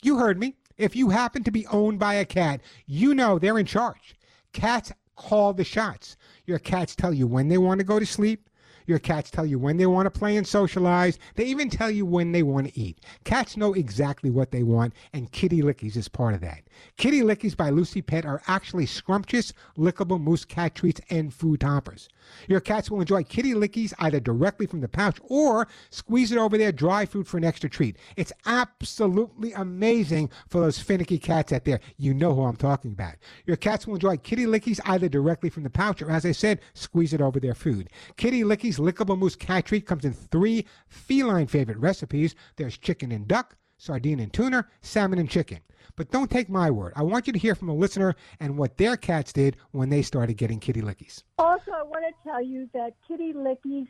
you 0.02 0.18
heard 0.18 0.38
me. 0.38 0.56
If 0.76 0.96
you 0.96 1.10
happen 1.10 1.44
to 1.44 1.52
be 1.52 1.66
owned 1.68 1.98
by 1.98 2.14
a 2.14 2.24
cat, 2.24 2.60
you 2.86 3.14
know 3.14 3.38
they're 3.38 3.58
in 3.58 3.66
charge. 3.66 4.16
Cats 4.52 4.92
call 5.14 5.52
the 5.52 5.64
shots. 5.64 6.16
Your 6.44 6.58
cats 6.58 6.96
tell 6.96 7.14
you 7.14 7.26
when 7.26 7.48
they 7.48 7.58
want 7.58 7.78
to 7.78 7.84
go 7.84 7.98
to 7.98 8.06
sleep. 8.06 8.48
Your 8.86 8.98
cats 8.98 9.30
tell 9.30 9.46
you 9.46 9.58
when 9.58 9.76
they 9.76 9.86
want 9.86 10.06
to 10.06 10.18
play 10.18 10.36
and 10.36 10.46
socialize. 10.46 11.18
They 11.34 11.44
even 11.44 11.70
tell 11.70 11.90
you 11.90 12.04
when 12.06 12.32
they 12.32 12.42
want 12.42 12.68
to 12.68 12.78
eat. 12.78 12.98
Cats 13.24 13.56
know 13.56 13.74
exactly 13.74 14.30
what 14.30 14.50
they 14.50 14.62
want, 14.62 14.94
and 15.12 15.30
Kitty 15.32 15.62
Lickies 15.62 15.96
is 15.96 16.08
part 16.08 16.34
of 16.34 16.40
that. 16.40 16.62
Kitty 16.96 17.20
Lickies 17.20 17.56
by 17.56 17.70
Lucy 17.70 18.02
Pet 18.02 18.24
are 18.24 18.42
actually 18.46 18.86
scrumptious, 18.86 19.52
lickable 19.76 20.20
mousse 20.20 20.44
cat 20.44 20.74
treats 20.74 21.00
and 21.10 21.32
food 21.32 21.60
toppers. 21.60 22.08
Your 22.48 22.60
cats 22.60 22.90
will 22.90 23.00
enjoy 23.00 23.24
Kitty 23.24 23.54
Lickies 23.54 23.92
either 23.98 24.20
directly 24.20 24.66
from 24.66 24.80
the 24.80 24.88
pouch 24.88 25.18
or 25.24 25.68
squeeze 25.90 26.32
it 26.32 26.38
over 26.38 26.56
their 26.56 26.72
dry 26.72 27.04
food 27.04 27.26
for 27.26 27.36
an 27.36 27.44
extra 27.44 27.68
treat. 27.68 27.96
It's 28.16 28.32
absolutely 28.46 29.52
amazing 29.52 30.30
for 30.48 30.60
those 30.60 30.78
finicky 30.78 31.18
cats 31.18 31.52
out 31.52 31.64
there. 31.64 31.80
You 31.96 32.14
know 32.14 32.34
who 32.34 32.42
I'm 32.42 32.56
talking 32.56 32.92
about. 32.92 33.14
Your 33.46 33.56
cats 33.56 33.86
will 33.86 33.94
enjoy 33.94 34.16
Kitty 34.18 34.46
Lickies 34.46 34.80
either 34.84 35.08
directly 35.08 35.50
from 35.50 35.62
the 35.62 35.70
pouch 35.70 36.02
or, 36.02 36.10
as 36.10 36.24
I 36.24 36.32
said, 36.32 36.60
squeeze 36.74 37.12
it 37.12 37.20
over 37.20 37.40
their 37.40 37.54
food. 37.54 37.90
Kitty 38.16 38.42
Lickies 38.42 38.71
Lickable 38.78 39.18
Mousse 39.18 39.36
Cat 39.36 39.66
Treat 39.66 39.86
comes 39.86 40.04
in 40.04 40.12
three 40.12 40.66
feline 40.88 41.46
favorite 41.46 41.78
recipes. 41.78 42.34
There's 42.56 42.78
chicken 42.78 43.12
and 43.12 43.26
duck, 43.26 43.56
sardine 43.78 44.20
and 44.20 44.32
tuna, 44.32 44.66
salmon 44.80 45.18
and 45.18 45.28
chicken. 45.28 45.60
But 45.96 46.10
don't 46.10 46.30
take 46.30 46.48
my 46.48 46.70
word. 46.70 46.92
I 46.96 47.02
want 47.02 47.26
you 47.26 47.32
to 47.32 47.38
hear 47.38 47.54
from 47.54 47.68
a 47.68 47.74
listener 47.74 48.14
and 48.40 48.56
what 48.56 48.76
their 48.76 48.96
cats 48.96 49.32
did 49.32 49.56
when 49.72 49.90
they 49.90 50.02
started 50.02 50.34
getting 50.34 50.60
kitty 50.60 50.80
lickies. 50.80 51.22
Also, 51.38 51.72
I 51.72 51.82
want 51.82 52.04
to 52.06 52.28
tell 52.28 52.42
you 52.42 52.68
that 52.72 52.94
kitty 53.06 53.32
lickies 53.32 53.88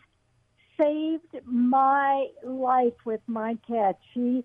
saved 0.81 1.45
my 1.45 2.27
life 2.45 2.95
with 3.05 3.21
my 3.27 3.57
cat. 3.66 3.99
She 4.14 4.45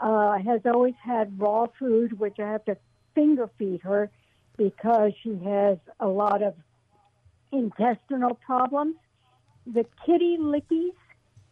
uh, 0.00 0.38
has 0.38 0.60
always 0.64 0.94
had 1.02 1.40
raw 1.40 1.66
food, 1.78 2.18
which 2.18 2.38
I 2.38 2.50
have 2.50 2.64
to 2.66 2.76
finger 3.14 3.48
feed 3.58 3.80
her 3.82 4.10
because 4.56 5.12
she 5.22 5.38
has 5.44 5.78
a 6.00 6.08
lot 6.08 6.42
of 6.42 6.54
intestinal 7.52 8.34
problems. 8.34 8.96
The 9.72 9.84
kitty 10.04 10.38
lickies 10.38 10.94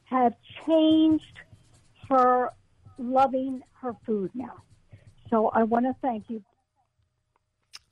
have 0.05 0.35
changed 0.67 1.41
her 2.09 2.51
loving 2.99 3.63
her 3.81 3.93
food 4.07 4.31
now. 4.35 4.63
So 5.29 5.49
I 5.49 5.65
want 5.65 5.87
to 5.87 5.95
thank 6.01 6.31
you. 6.31 6.43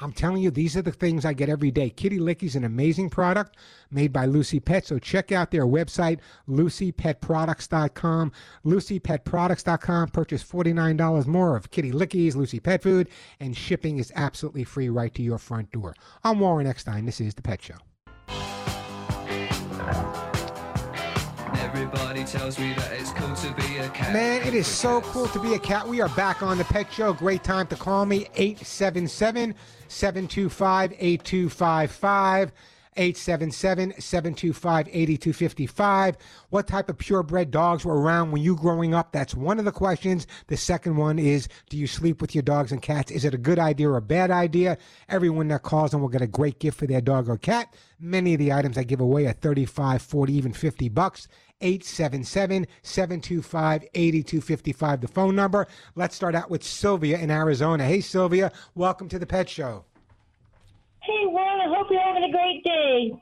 I'm 0.00 0.12
telling 0.12 0.42
you, 0.42 0.50
these 0.50 0.76
are 0.76 0.82
the 0.82 0.90
things 0.90 1.24
I 1.24 1.34
get 1.34 1.48
every 1.48 1.70
day. 1.70 1.88
Kitty 1.88 2.18
Licky's 2.18 2.56
an 2.56 2.64
amazing 2.64 3.10
product 3.10 3.56
made 3.92 4.12
by 4.12 4.26
Lucy 4.26 4.58
Pet. 4.58 4.86
So 4.86 4.98
check 4.98 5.30
out 5.30 5.52
their 5.52 5.66
website, 5.66 6.18
lucypetproducts.com. 6.48 8.32
Lucypetproducts.com. 8.64 10.08
Purchase 10.08 10.42
$49 10.42 11.26
more 11.26 11.56
of 11.56 11.70
Kitty 11.70 11.92
Licky's 11.92 12.34
Lucy 12.34 12.58
Pet 12.58 12.82
Food, 12.82 13.08
and 13.38 13.56
shipping 13.56 13.98
is 13.98 14.12
absolutely 14.16 14.64
free 14.64 14.88
right 14.88 15.14
to 15.14 15.22
your 15.22 15.38
front 15.38 15.70
door. 15.70 15.94
I'm 16.24 16.40
Warren 16.40 16.66
Eckstein. 16.66 17.06
This 17.06 17.20
is 17.20 17.34
The 17.34 17.42
Pet 17.42 17.62
Show. 17.62 17.76
Everybody 21.58 22.24
tells 22.24 22.58
me 22.58 22.72
that 22.74 22.92
it's 22.92 23.10
cool 23.12 23.34
to 23.34 23.52
be 23.54 23.78
a 23.78 23.88
cat. 23.90 24.12
Man, 24.12 24.46
it 24.46 24.54
is 24.54 24.66
so 24.66 25.00
cool 25.02 25.26
to 25.28 25.40
be 25.40 25.54
a 25.54 25.58
cat. 25.58 25.86
We 25.86 26.00
are 26.00 26.08
back 26.10 26.42
on 26.42 26.56
the 26.58 26.64
Pet 26.64 26.92
Show. 26.92 27.12
Great 27.12 27.44
time 27.44 27.66
to 27.66 27.76
call 27.76 28.06
me 28.06 28.28
877 28.34 29.54
725 29.88 30.92
8255. 30.92 32.52
877 32.96 34.00
725 34.00 34.88
8255. 34.88 36.16
What 36.50 36.66
type 36.66 36.88
of 36.88 36.98
purebred 36.98 37.50
dogs 37.50 37.84
were 37.84 38.00
around 38.00 38.30
when 38.30 38.42
you 38.42 38.56
growing 38.56 38.94
up? 38.94 39.12
That's 39.12 39.34
one 39.34 39.58
of 39.58 39.64
the 39.64 39.72
questions. 39.72 40.26
The 40.46 40.56
second 40.56 40.96
one 40.96 41.18
is 41.18 41.48
Do 41.68 41.76
you 41.76 41.86
sleep 41.86 42.20
with 42.20 42.34
your 42.34 42.42
dogs 42.42 42.72
and 42.72 42.80
cats? 42.80 43.10
Is 43.10 43.24
it 43.24 43.34
a 43.34 43.38
good 43.38 43.58
idea 43.58 43.88
or 43.88 43.96
a 43.96 44.02
bad 44.02 44.30
idea? 44.30 44.78
Everyone 45.08 45.48
that 45.48 45.62
calls 45.62 45.92
in 45.92 46.00
will 46.00 46.08
get 46.08 46.22
a 46.22 46.26
great 46.26 46.58
gift 46.60 46.78
for 46.78 46.86
their 46.86 47.00
dog 47.00 47.28
or 47.28 47.36
cat. 47.36 47.74
Many 47.98 48.34
of 48.34 48.38
the 48.38 48.52
items 48.52 48.78
I 48.78 48.84
give 48.84 49.00
away 49.00 49.26
are 49.26 49.32
35, 49.32 50.02
40, 50.02 50.32
even 50.32 50.52
50 50.52 50.88
bucks. 50.88 51.28
877 51.60 52.66
725 52.82 53.84
8255, 53.94 55.00
the 55.00 55.08
phone 55.08 55.34
number. 55.34 55.66
Let's 55.94 56.14
start 56.14 56.34
out 56.34 56.50
with 56.50 56.62
Sylvia 56.62 57.18
in 57.18 57.30
Arizona. 57.30 57.84
Hey, 57.84 58.00
Sylvia, 58.00 58.52
welcome 58.74 59.08
to 59.08 59.18
the 59.18 59.26
Pet 59.26 59.48
Show. 59.48 59.84
Hey, 61.06 61.26
Warren, 61.26 61.60
I 61.60 61.76
hope 61.76 61.88
you're 61.90 62.00
having 62.00 62.24
a 62.24 62.32
great 62.32 62.64
day. 62.64 63.12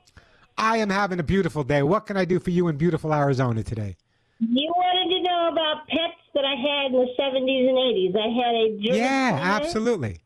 I 0.57 0.77
am 0.77 0.89
having 0.89 1.19
a 1.19 1.23
beautiful 1.23 1.63
day. 1.63 1.83
What 1.83 2.05
can 2.05 2.15
I 2.15 2.23
do 2.23 2.39
for 2.39 2.51
you 2.51 2.69
in 2.69 2.77
beautiful 2.77 3.13
Arizona 3.13 3.61
today? 3.63 3.97
You 4.39 4.71
wanted 4.75 5.13
to 5.15 5.21
know 5.21 5.49
about 5.51 5.87
pets 5.87 6.21
that 6.33 6.45
I 6.45 6.55
had 6.55 6.93
in 6.93 6.99
the 6.99 7.09
70s 7.19 7.69
and 7.69 7.77
80s. 7.77 8.15
I 8.15 8.45
had 8.45 8.55
a 8.55 8.81
German 8.81 8.99
Yeah, 8.99 9.39
absolutely. 9.41 10.21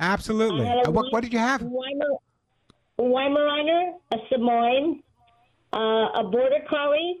Absolutely. 0.00 0.66
I 0.66 0.76
had 0.76 0.86
a 0.86 0.90
What, 0.90 1.12
what 1.12 1.22
did 1.22 1.32
you 1.32 1.38
have? 1.38 1.60
Weimar, 1.62 2.16
Weimaraner, 2.98 3.92
a 4.12 4.16
Samoyed, 4.30 5.00
uh, 5.72 6.20
a 6.20 6.24
Border 6.30 6.64
Collie, 6.68 7.18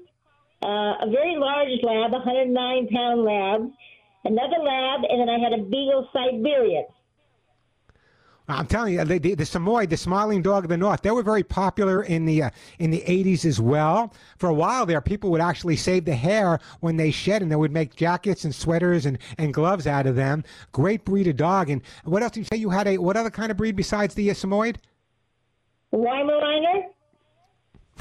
uh, 0.62 1.04
a 1.04 1.10
very 1.10 1.36
large 1.36 1.70
lab, 1.82 2.12
a 2.12 2.24
109 2.24 2.88
pound 2.88 3.24
lab, 3.24 3.70
another 4.24 4.58
lab, 4.62 5.00
and 5.08 5.20
then 5.20 5.28
I 5.28 5.38
had 5.38 5.52
a 5.52 5.62
Beagle 5.62 6.08
Siberian. 6.12 6.86
I'm 8.48 8.66
telling 8.66 8.94
you, 8.94 9.04
the, 9.04 9.46
Samoyed, 9.46 9.88
the 9.88 9.96
smiling 9.96 10.42
dog 10.42 10.64
of 10.64 10.68
the 10.68 10.76
north, 10.76 11.02
they 11.02 11.10
were 11.10 11.22
very 11.22 11.44
popular 11.44 12.02
in 12.02 12.26
the 12.26 12.44
uh, 12.44 12.50
in 12.80 12.90
the 12.90 13.02
80s 13.06 13.44
as 13.44 13.60
well. 13.60 14.12
For 14.38 14.48
a 14.48 14.54
while 14.54 14.84
there, 14.84 15.00
people 15.00 15.30
would 15.30 15.40
actually 15.40 15.76
save 15.76 16.04
the 16.04 16.14
hair 16.14 16.58
when 16.80 16.96
they 16.96 17.10
shed, 17.10 17.42
and 17.42 17.50
they 17.50 17.56
would 17.56 17.72
make 17.72 17.94
jackets 17.94 18.44
and 18.44 18.54
sweaters 18.54 19.06
and, 19.06 19.18
and 19.38 19.54
gloves 19.54 19.86
out 19.86 20.06
of 20.06 20.16
them. 20.16 20.42
Great 20.72 21.04
breed 21.04 21.28
of 21.28 21.36
dog. 21.36 21.70
And 21.70 21.82
what 22.04 22.22
else 22.22 22.32
did 22.32 22.40
you 22.40 22.46
say 22.46 22.56
you 22.56 22.70
had? 22.70 22.88
A 22.88 22.98
what 22.98 23.16
other 23.16 23.30
kind 23.30 23.50
of 23.50 23.56
breed 23.56 23.76
besides 23.76 24.14
the 24.14 24.30
uh, 24.30 24.34
Samoyed? 24.34 24.76
Weimaraner? 25.92 26.86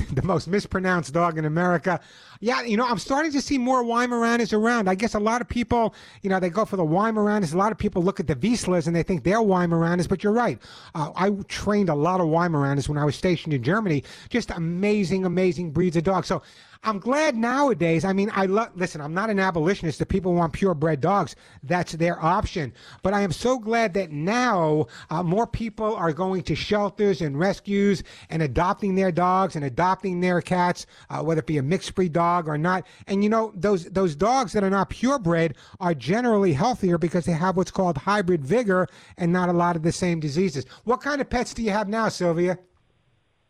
the 0.14 0.22
most 0.24 0.48
mispronounced 0.48 1.14
dog 1.14 1.38
in 1.38 1.46
America. 1.46 2.00
Yeah, 2.44 2.64
you 2.64 2.76
know, 2.76 2.88
I'm 2.88 2.98
starting 2.98 3.32
to 3.34 3.42
see 3.42 3.60
more 3.60 3.84
Weimaraners 3.84 4.52
around. 4.52 4.90
I 4.90 4.96
guess 4.96 5.14
a 5.14 5.20
lot 5.20 5.42
of 5.42 5.48
people, 5.48 5.94
you 6.24 6.30
know, 6.30 6.40
they 6.40 6.50
go 6.50 6.66
for 6.66 6.76
the 6.76 6.84
Weimaraners. 6.84 7.54
A 7.54 7.58
lot 7.58 7.72
of 7.72 7.78
people 7.78 8.02
look 8.02 8.20
at 8.20 8.26
the 8.26 8.36
Vizslas 8.36 8.88
and 8.88 8.96
they 8.96 9.04
think 9.04 9.24
they're 9.24 9.38
Weimaraners, 9.38 10.10
but 10.10 10.24
you're 10.24 10.34
right. 10.34 10.60
Uh, 10.96 11.12
I 11.16 11.30
trained 11.48 11.90
a 11.90 11.96
lot 11.96 12.20
of 12.20 12.26
Weimaraners 12.26 12.90
when 12.90 12.98
I 12.98 13.06
was 13.06 13.16
stationed 13.16 13.54
in 13.54 13.62
Germany. 13.62 14.04
Just 14.30 14.50
amazing, 14.50 15.24
amazing 15.24 15.70
breeds 15.70 15.96
of 15.98 16.04
dogs. 16.04 16.28
So 16.28 16.42
I'm 16.84 16.98
glad 16.98 17.36
nowadays. 17.36 18.04
I 18.04 18.12
mean, 18.12 18.32
I 18.34 18.48
love. 18.48 18.72
Listen, 18.74 19.02
I'm 19.02 19.14
not 19.14 19.30
an 19.30 19.40
abolitionist. 19.40 20.02
If 20.02 20.08
people 20.08 20.34
want 20.34 20.54
purebred 20.54 21.00
dogs, 21.00 21.36
that's 21.62 21.92
their 21.92 22.20
option. 22.24 22.74
But 23.04 23.14
I 23.14 23.22
am 23.22 23.32
so 23.32 23.60
glad 23.60 23.94
that 23.94 24.12
now 24.12 24.88
uh, 25.12 25.22
more 25.22 25.46
people 25.46 25.96
are 25.96 26.12
going 26.12 26.42
to 26.42 26.56
shelters 26.56 27.22
and 27.22 27.38
rescues 27.38 28.02
and 28.32 28.42
adopting 28.42 28.96
their 28.96 29.12
dogs 29.12 29.56
and 29.56 29.64
adopting 29.64 30.22
their 30.22 30.42
cats, 30.42 30.88
uh, 31.12 31.22
whether 31.22 31.42
it 31.42 31.46
be 31.46 31.60
a 31.60 31.64
mixed 31.64 31.94
breed 31.94 32.14
dog 32.14 32.31
or 32.40 32.58
not. 32.58 32.86
And 33.08 33.24
you 33.24 33.30
know, 33.30 33.52
those 33.56 33.86
those 33.86 34.16
dogs 34.16 34.54
that 34.54 34.64
are 34.64 34.70
not 34.70 34.90
purebred 34.90 35.56
are 35.80 35.94
generally 35.94 36.54
healthier 36.54 36.98
because 36.98 37.26
they 37.26 37.32
have 37.34 37.58
what's 37.58 37.72
called 37.72 37.98
hybrid 37.98 38.46
vigor 38.46 38.88
and 39.18 39.32
not 39.32 39.50
a 39.50 39.54
lot 39.54 39.76
of 39.76 39.84
the 39.84 39.92
same 39.92 40.20
diseases. 40.20 40.66
What 40.84 41.02
kind 41.02 41.22
of 41.22 41.30
pets 41.30 41.54
do 41.54 41.64
you 41.64 41.72
have 41.72 41.88
now, 41.88 42.10
Sylvia? 42.10 42.58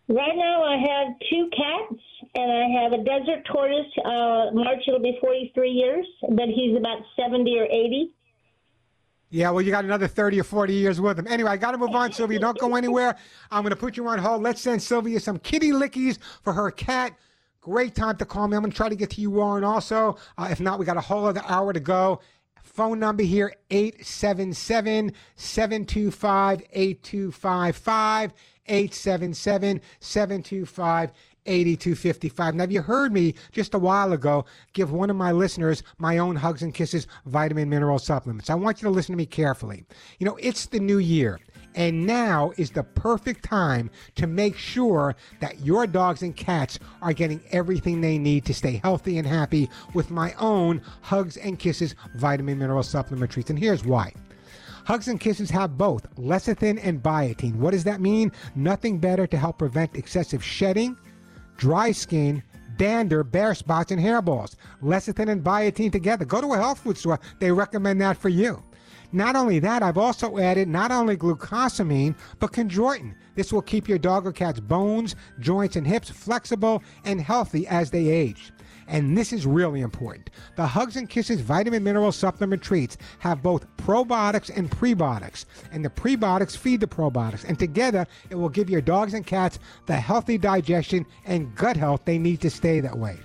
Right 0.07 0.35
now, 0.35 0.63
I 0.63 0.75
have 0.75 1.15
two 1.29 1.49
cats, 1.55 2.01
and 2.35 2.51
I 2.51 2.81
have 2.81 2.91
a 2.91 3.03
desert 3.03 3.45
tortoise. 3.45 3.91
Uh, 4.03 4.51
March 4.53 4.83
it'll 4.87 4.99
be 4.99 5.17
43 5.21 5.69
years, 5.69 6.05
but 6.29 6.49
he's 6.49 6.75
about 6.75 6.97
70 7.15 7.57
or 7.57 7.65
80. 7.65 8.13
Yeah, 9.29 9.49
well, 9.51 9.61
you 9.61 9.71
got 9.71 9.85
another 9.85 10.09
30 10.09 10.41
or 10.41 10.43
40 10.43 10.73
years 10.73 10.99
with 10.99 11.17
him. 11.17 11.25
Anyway, 11.27 11.49
I 11.49 11.55
got 11.55 11.71
to 11.71 11.77
move 11.77 11.95
on, 11.95 12.11
Sylvia. 12.11 12.37
Don't 12.39 12.57
go 12.57 12.75
anywhere. 12.75 13.15
I'm 13.49 13.63
going 13.63 13.69
to 13.69 13.77
put 13.77 13.95
you 13.95 14.05
on 14.09 14.19
hold. 14.19 14.43
Let's 14.43 14.59
send 14.59 14.83
Sylvia 14.83 15.21
some 15.21 15.39
kitty 15.39 15.71
lickies 15.71 16.19
for 16.43 16.51
her 16.51 16.69
cat. 16.69 17.13
Great 17.61 17.93
time 17.93 18.17
to 18.17 18.25
call 18.25 18.47
me. 18.47 18.57
I'm 18.57 18.63
going 18.63 18.71
to 18.71 18.77
try 18.77 18.89
to 18.89 18.95
get 18.95 19.11
to 19.11 19.21
you, 19.21 19.29
Warren, 19.29 19.63
also. 19.63 20.17
Uh, 20.35 20.47
if 20.49 20.59
not, 20.59 20.79
we 20.79 20.85
got 20.85 20.97
a 20.97 21.01
whole 21.01 21.25
other 21.25 21.43
hour 21.47 21.71
to 21.71 21.79
go. 21.79 22.19
Phone 22.63 22.99
number 22.99 23.21
here 23.21 23.53
877 23.69 25.13
725 25.35 26.63
8255. 26.71 28.33
877 28.67 29.81
725 29.99 31.11
8255. 31.45 32.55
Now, 32.55 32.63
have 32.63 32.71
you 32.71 32.81
heard 32.81 33.11
me 33.11 33.33
just 33.51 33.73
a 33.73 33.79
while 33.79 34.13
ago 34.13 34.45
give 34.73 34.91
one 34.91 35.09
of 35.09 35.15
my 35.15 35.31
listeners 35.31 35.83
my 35.97 36.17
own 36.19 36.35
Hugs 36.35 36.61
and 36.61 36.73
Kisses 36.73 37.07
vitamin 37.25 37.69
mineral 37.69 37.99
supplements. 37.99 38.49
I 38.49 38.55
want 38.55 38.81
you 38.81 38.87
to 38.87 38.91
listen 38.91 39.13
to 39.13 39.17
me 39.17 39.25
carefully. 39.25 39.83
You 40.19 40.25
know, 40.25 40.37
it's 40.39 40.67
the 40.67 40.79
new 40.79 40.99
year. 40.99 41.39
And 41.75 42.05
now 42.05 42.51
is 42.57 42.71
the 42.71 42.83
perfect 42.83 43.43
time 43.45 43.89
to 44.15 44.27
make 44.27 44.57
sure 44.57 45.15
that 45.39 45.61
your 45.61 45.87
dogs 45.87 46.21
and 46.21 46.35
cats 46.35 46.79
are 47.01 47.13
getting 47.13 47.41
everything 47.51 48.01
they 48.01 48.17
need 48.17 48.45
to 48.45 48.53
stay 48.53 48.81
healthy 48.83 49.17
and 49.17 49.27
happy 49.27 49.69
with 49.93 50.11
my 50.11 50.33
own 50.33 50.81
Hugs 51.01 51.37
and 51.37 51.57
Kisses 51.57 51.95
vitamin 52.15 52.59
mineral 52.59 52.83
supplement 52.83 53.31
treats. 53.31 53.49
And 53.49 53.59
here's 53.59 53.85
why. 53.85 54.13
Hugs 54.85 55.07
and 55.07 55.19
Kisses 55.19 55.49
have 55.51 55.77
both 55.77 56.13
lecithin 56.15 56.79
and 56.83 57.01
biotin. 57.01 57.55
What 57.55 57.71
does 57.71 57.83
that 57.85 58.01
mean? 58.01 58.31
Nothing 58.55 58.97
better 58.97 59.27
to 59.27 59.37
help 59.37 59.59
prevent 59.59 59.95
excessive 59.95 60.43
shedding, 60.43 60.97
dry 61.57 61.91
skin, 61.91 62.43
dander, 62.77 63.23
bare 63.23 63.53
spots, 63.53 63.91
and 63.91 64.01
hairballs. 64.01 64.55
Lecithin 64.81 65.29
and 65.29 65.43
biotin 65.43 65.91
together. 65.91 66.25
Go 66.25 66.41
to 66.41 66.53
a 66.53 66.57
health 66.57 66.79
food 66.79 66.97
store. 66.97 67.19
They 67.39 67.51
recommend 67.51 68.01
that 68.01 68.17
for 68.17 68.29
you. 68.29 68.63
Not 69.11 69.35
only 69.35 69.59
that, 69.59 69.83
I've 69.83 69.97
also 69.97 70.37
added 70.37 70.67
not 70.67 70.91
only 70.91 71.17
glucosamine, 71.17 72.15
but 72.39 72.53
chondroitin. 72.53 73.15
This 73.35 73.51
will 73.51 73.61
keep 73.61 73.89
your 73.89 73.97
dog 73.97 74.25
or 74.25 74.31
cat's 74.31 74.59
bones, 74.59 75.15
joints, 75.39 75.75
and 75.75 75.85
hips 75.85 76.09
flexible 76.09 76.81
and 77.03 77.19
healthy 77.19 77.67
as 77.67 77.91
they 77.91 78.07
age. 78.07 78.51
And 78.87 79.17
this 79.17 79.31
is 79.31 79.45
really 79.45 79.81
important. 79.81 80.31
The 80.57 80.67
Hugs 80.67 80.97
and 80.97 81.09
Kisses 81.09 81.39
vitamin 81.39 81.83
mineral 81.83 82.11
supplement 82.11 82.61
treats 82.61 82.97
have 83.19 83.41
both 83.41 83.65
probiotics 83.77 84.55
and 84.55 84.69
prebiotics. 84.69 85.45
And 85.71 85.83
the 85.83 85.89
prebiotics 85.89 86.57
feed 86.57 86.81
the 86.81 86.87
probiotics. 86.87 87.45
And 87.45 87.57
together, 87.57 88.05
it 88.29 88.35
will 88.35 88.49
give 88.49 88.69
your 88.69 88.81
dogs 88.81 89.13
and 89.13 89.25
cats 89.25 89.59
the 89.85 89.95
healthy 89.95 90.37
digestion 90.37 91.05
and 91.25 91.55
gut 91.55 91.77
health 91.77 92.01
they 92.03 92.17
need 92.17 92.41
to 92.41 92.49
stay 92.49 92.81
that 92.81 92.97
way 92.97 93.17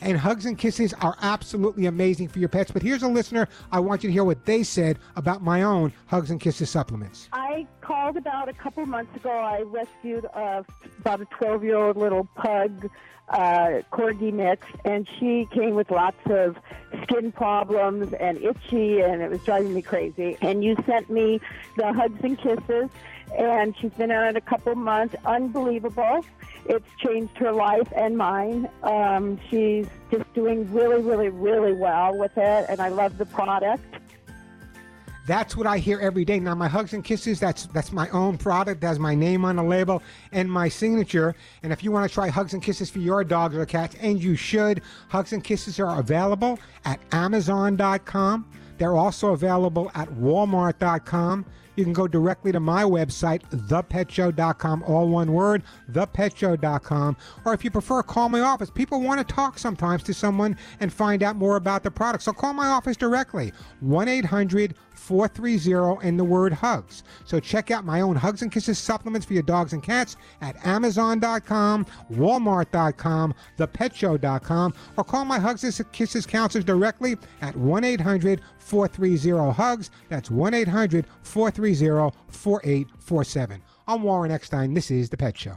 and 0.00 0.16
hugs 0.18 0.46
and 0.46 0.58
kisses 0.58 0.94
are 0.94 1.16
absolutely 1.22 1.86
amazing 1.86 2.28
for 2.28 2.38
your 2.38 2.48
pets. 2.48 2.70
But 2.70 2.82
here's 2.82 3.02
a 3.02 3.08
listener. 3.08 3.48
I 3.72 3.80
want 3.80 4.02
you 4.02 4.08
to 4.08 4.12
hear 4.12 4.24
what 4.24 4.44
they 4.44 4.62
said 4.62 4.98
about 5.16 5.42
my 5.42 5.62
own 5.62 5.92
hugs 6.06 6.30
and 6.30 6.40
kisses 6.40 6.70
supplements. 6.70 7.28
I 7.32 7.66
called 7.80 8.16
about 8.16 8.48
a 8.48 8.52
couple 8.52 8.84
months 8.86 9.14
ago. 9.16 9.30
I 9.30 9.62
rescued 9.62 10.26
uh, 10.34 10.62
about 11.00 11.20
a 11.20 11.26
12 11.26 11.64
year 11.64 11.76
old 11.76 11.96
little 11.96 12.24
pug 12.34 12.90
uh, 13.30 13.82
corgi 13.92 14.32
mix, 14.32 14.66
and 14.84 15.08
she 15.18 15.46
came 15.52 15.74
with 15.74 15.90
lots 15.90 16.20
of 16.26 16.56
skin 17.02 17.32
problems 17.32 18.12
and 18.14 18.38
itchy, 18.38 19.00
and 19.00 19.22
it 19.22 19.30
was 19.30 19.42
driving 19.44 19.74
me 19.74 19.82
crazy. 19.82 20.36
And 20.40 20.64
you 20.64 20.76
sent 20.86 21.10
me 21.10 21.40
the 21.76 21.92
hugs 21.92 22.20
and 22.22 22.38
kisses, 22.38 22.88
and 23.36 23.74
she's 23.78 23.92
been 23.92 24.10
on 24.10 24.28
it 24.28 24.36
a 24.36 24.40
couple 24.40 24.74
months. 24.74 25.14
Unbelievable. 25.26 26.24
It's 26.68 26.86
changed 26.98 27.36
her 27.38 27.52
life 27.52 27.88
and 27.96 28.16
mine. 28.16 28.68
Um, 28.82 29.40
she's 29.48 29.86
just 30.10 30.32
doing 30.34 30.70
really, 30.72 31.02
really, 31.02 31.30
really 31.30 31.72
well 31.72 32.16
with 32.16 32.36
it, 32.36 32.66
and 32.68 32.80
I 32.80 32.88
love 32.88 33.16
the 33.16 33.26
product. 33.26 33.82
That's 35.28 35.54
what 35.54 35.66
I 35.66 35.76
hear 35.76 35.98
every 36.00 36.24
day. 36.24 36.40
Now, 36.40 36.54
my 36.54 36.68
hugs 36.68 36.94
and 36.94 37.04
kisses, 37.04 37.38
that's 37.38 37.66
that's 37.66 37.92
my 37.92 38.08
own 38.10 38.38
product. 38.38 38.80
That's 38.80 38.98
my 38.98 39.14
name 39.14 39.44
on 39.44 39.56
the 39.56 39.62
label 39.62 40.02
and 40.32 40.50
my 40.50 40.70
signature. 40.70 41.34
And 41.62 41.70
if 41.70 41.84
you 41.84 41.92
want 41.92 42.08
to 42.08 42.14
try 42.14 42.28
hugs 42.28 42.54
and 42.54 42.62
kisses 42.62 42.88
for 42.88 42.98
your 42.98 43.24
dogs 43.24 43.54
or 43.54 43.66
cats, 43.66 43.94
and 44.00 44.22
you 44.22 44.36
should, 44.36 44.80
hugs 45.08 45.34
and 45.34 45.44
kisses 45.44 45.78
are 45.78 46.00
available 46.00 46.58
at 46.86 46.98
Amazon.com. 47.12 48.50
They're 48.78 48.96
also 48.96 49.32
available 49.32 49.90
at 49.94 50.08
Walmart.com. 50.08 51.44
You 51.78 51.84
can 51.84 51.92
go 51.92 52.08
directly 52.08 52.50
to 52.50 52.58
my 52.58 52.82
website, 52.82 53.42
thepetshow.com, 53.50 54.82
all 54.82 55.08
one 55.08 55.32
word, 55.32 55.62
thepetshow.com. 55.92 57.16
Or 57.44 57.54
if 57.54 57.62
you 57.62 57.70
prefer, 57.70 58.02
call 58.02 58.28
my 58.28 58.40
office. 58.40 58.68
People 58.68 59.00
want 59.00 59.20
to 59.20 59.34
talk 59.34 59.60
sometimes 59.60 60.02
to 60.02 60.12
someone 60.12 60.56
and 60.80 60.92
find 60.92 61.22
out 61.22 61.36
more 61.36 61.54
about 61.54 61.84
the 61.84 61.90
product. 61.92 62.24
So 62.24 62.32
call 62.32 62.52
my 62.52 62.66
office 62.66 62.96
directly, 62.96 63.52
1 63.78 64.08
800 64.08 64.74
430 64.98 66.06
and 66.06 66.18
the 66.18 66.24
word 66.24 66.52
hugs. 66.52 67.02
So 67.24 67.40
check 67.40 67.70
out 67.70 67.84
my 67.84 68.00
own 68.00 68.16
Hugs 68.16 68.42
and 68.42 68.52
Kisses 68.52 68.78
supplements 68.78 69.26
for 69.26 69.32
your 69.32 69.42
dogs 69.42 69.72
and 69.72 69.82
cats 69.82 70.16
at 70.40 70.56
Amazon.com, 70.66 71.86
Walmart.com, 72.12 73.34
ThePetShow.com, 73.56 74.74
or 74.96 75.04
call 75.04 75.24
my 75.24 75.38
Hugs 75.38 75.64
and 75.64 75.92
Kisses 75.92 76.26
counselors 76.26 76.64
directly 76.64 77.16
at 77.40 77.56
1 77.56 77.84
800 77.84 78.40
430 78.58 79.52
HUGS. 79.52 79.90
That's 80.08 80.30
1 80.30 80.54
800 80.54 81.06
430 81.22 81.67
4847. 81.74 83.62
I'm 83.86 84.02
Warren 84.02 84.30
Eckstein. 84.30 84.72
This 84.72 84.90
is 84.90 85.10
The 85.10 85.18
Pet 85.18 85.36
Show. 85.36 85.56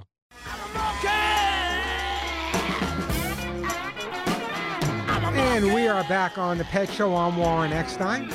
And 5.34 5.74
we 5.74 5.88
are 5.88 6.04
back 6.10 6.38
on 6.38 6.58
The 6.58 6.65
Pet 6.65 6.89
Show. 6.89 7.15
I'm 7.15 7.38
Warren 7.38 7.71
Eckstein. 7.71 8.30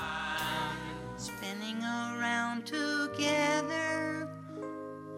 Spinning 1.19 1.83
around 1.83 2.67
together 2.67 4.31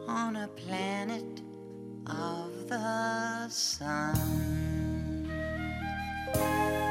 on 0.08 0.36
a 0.36 0.48
planet 0.48 1.42
of 2.06 2.68
the 2.68 3.48
sun. 3.48 4.67
Bye. 6.33 6.88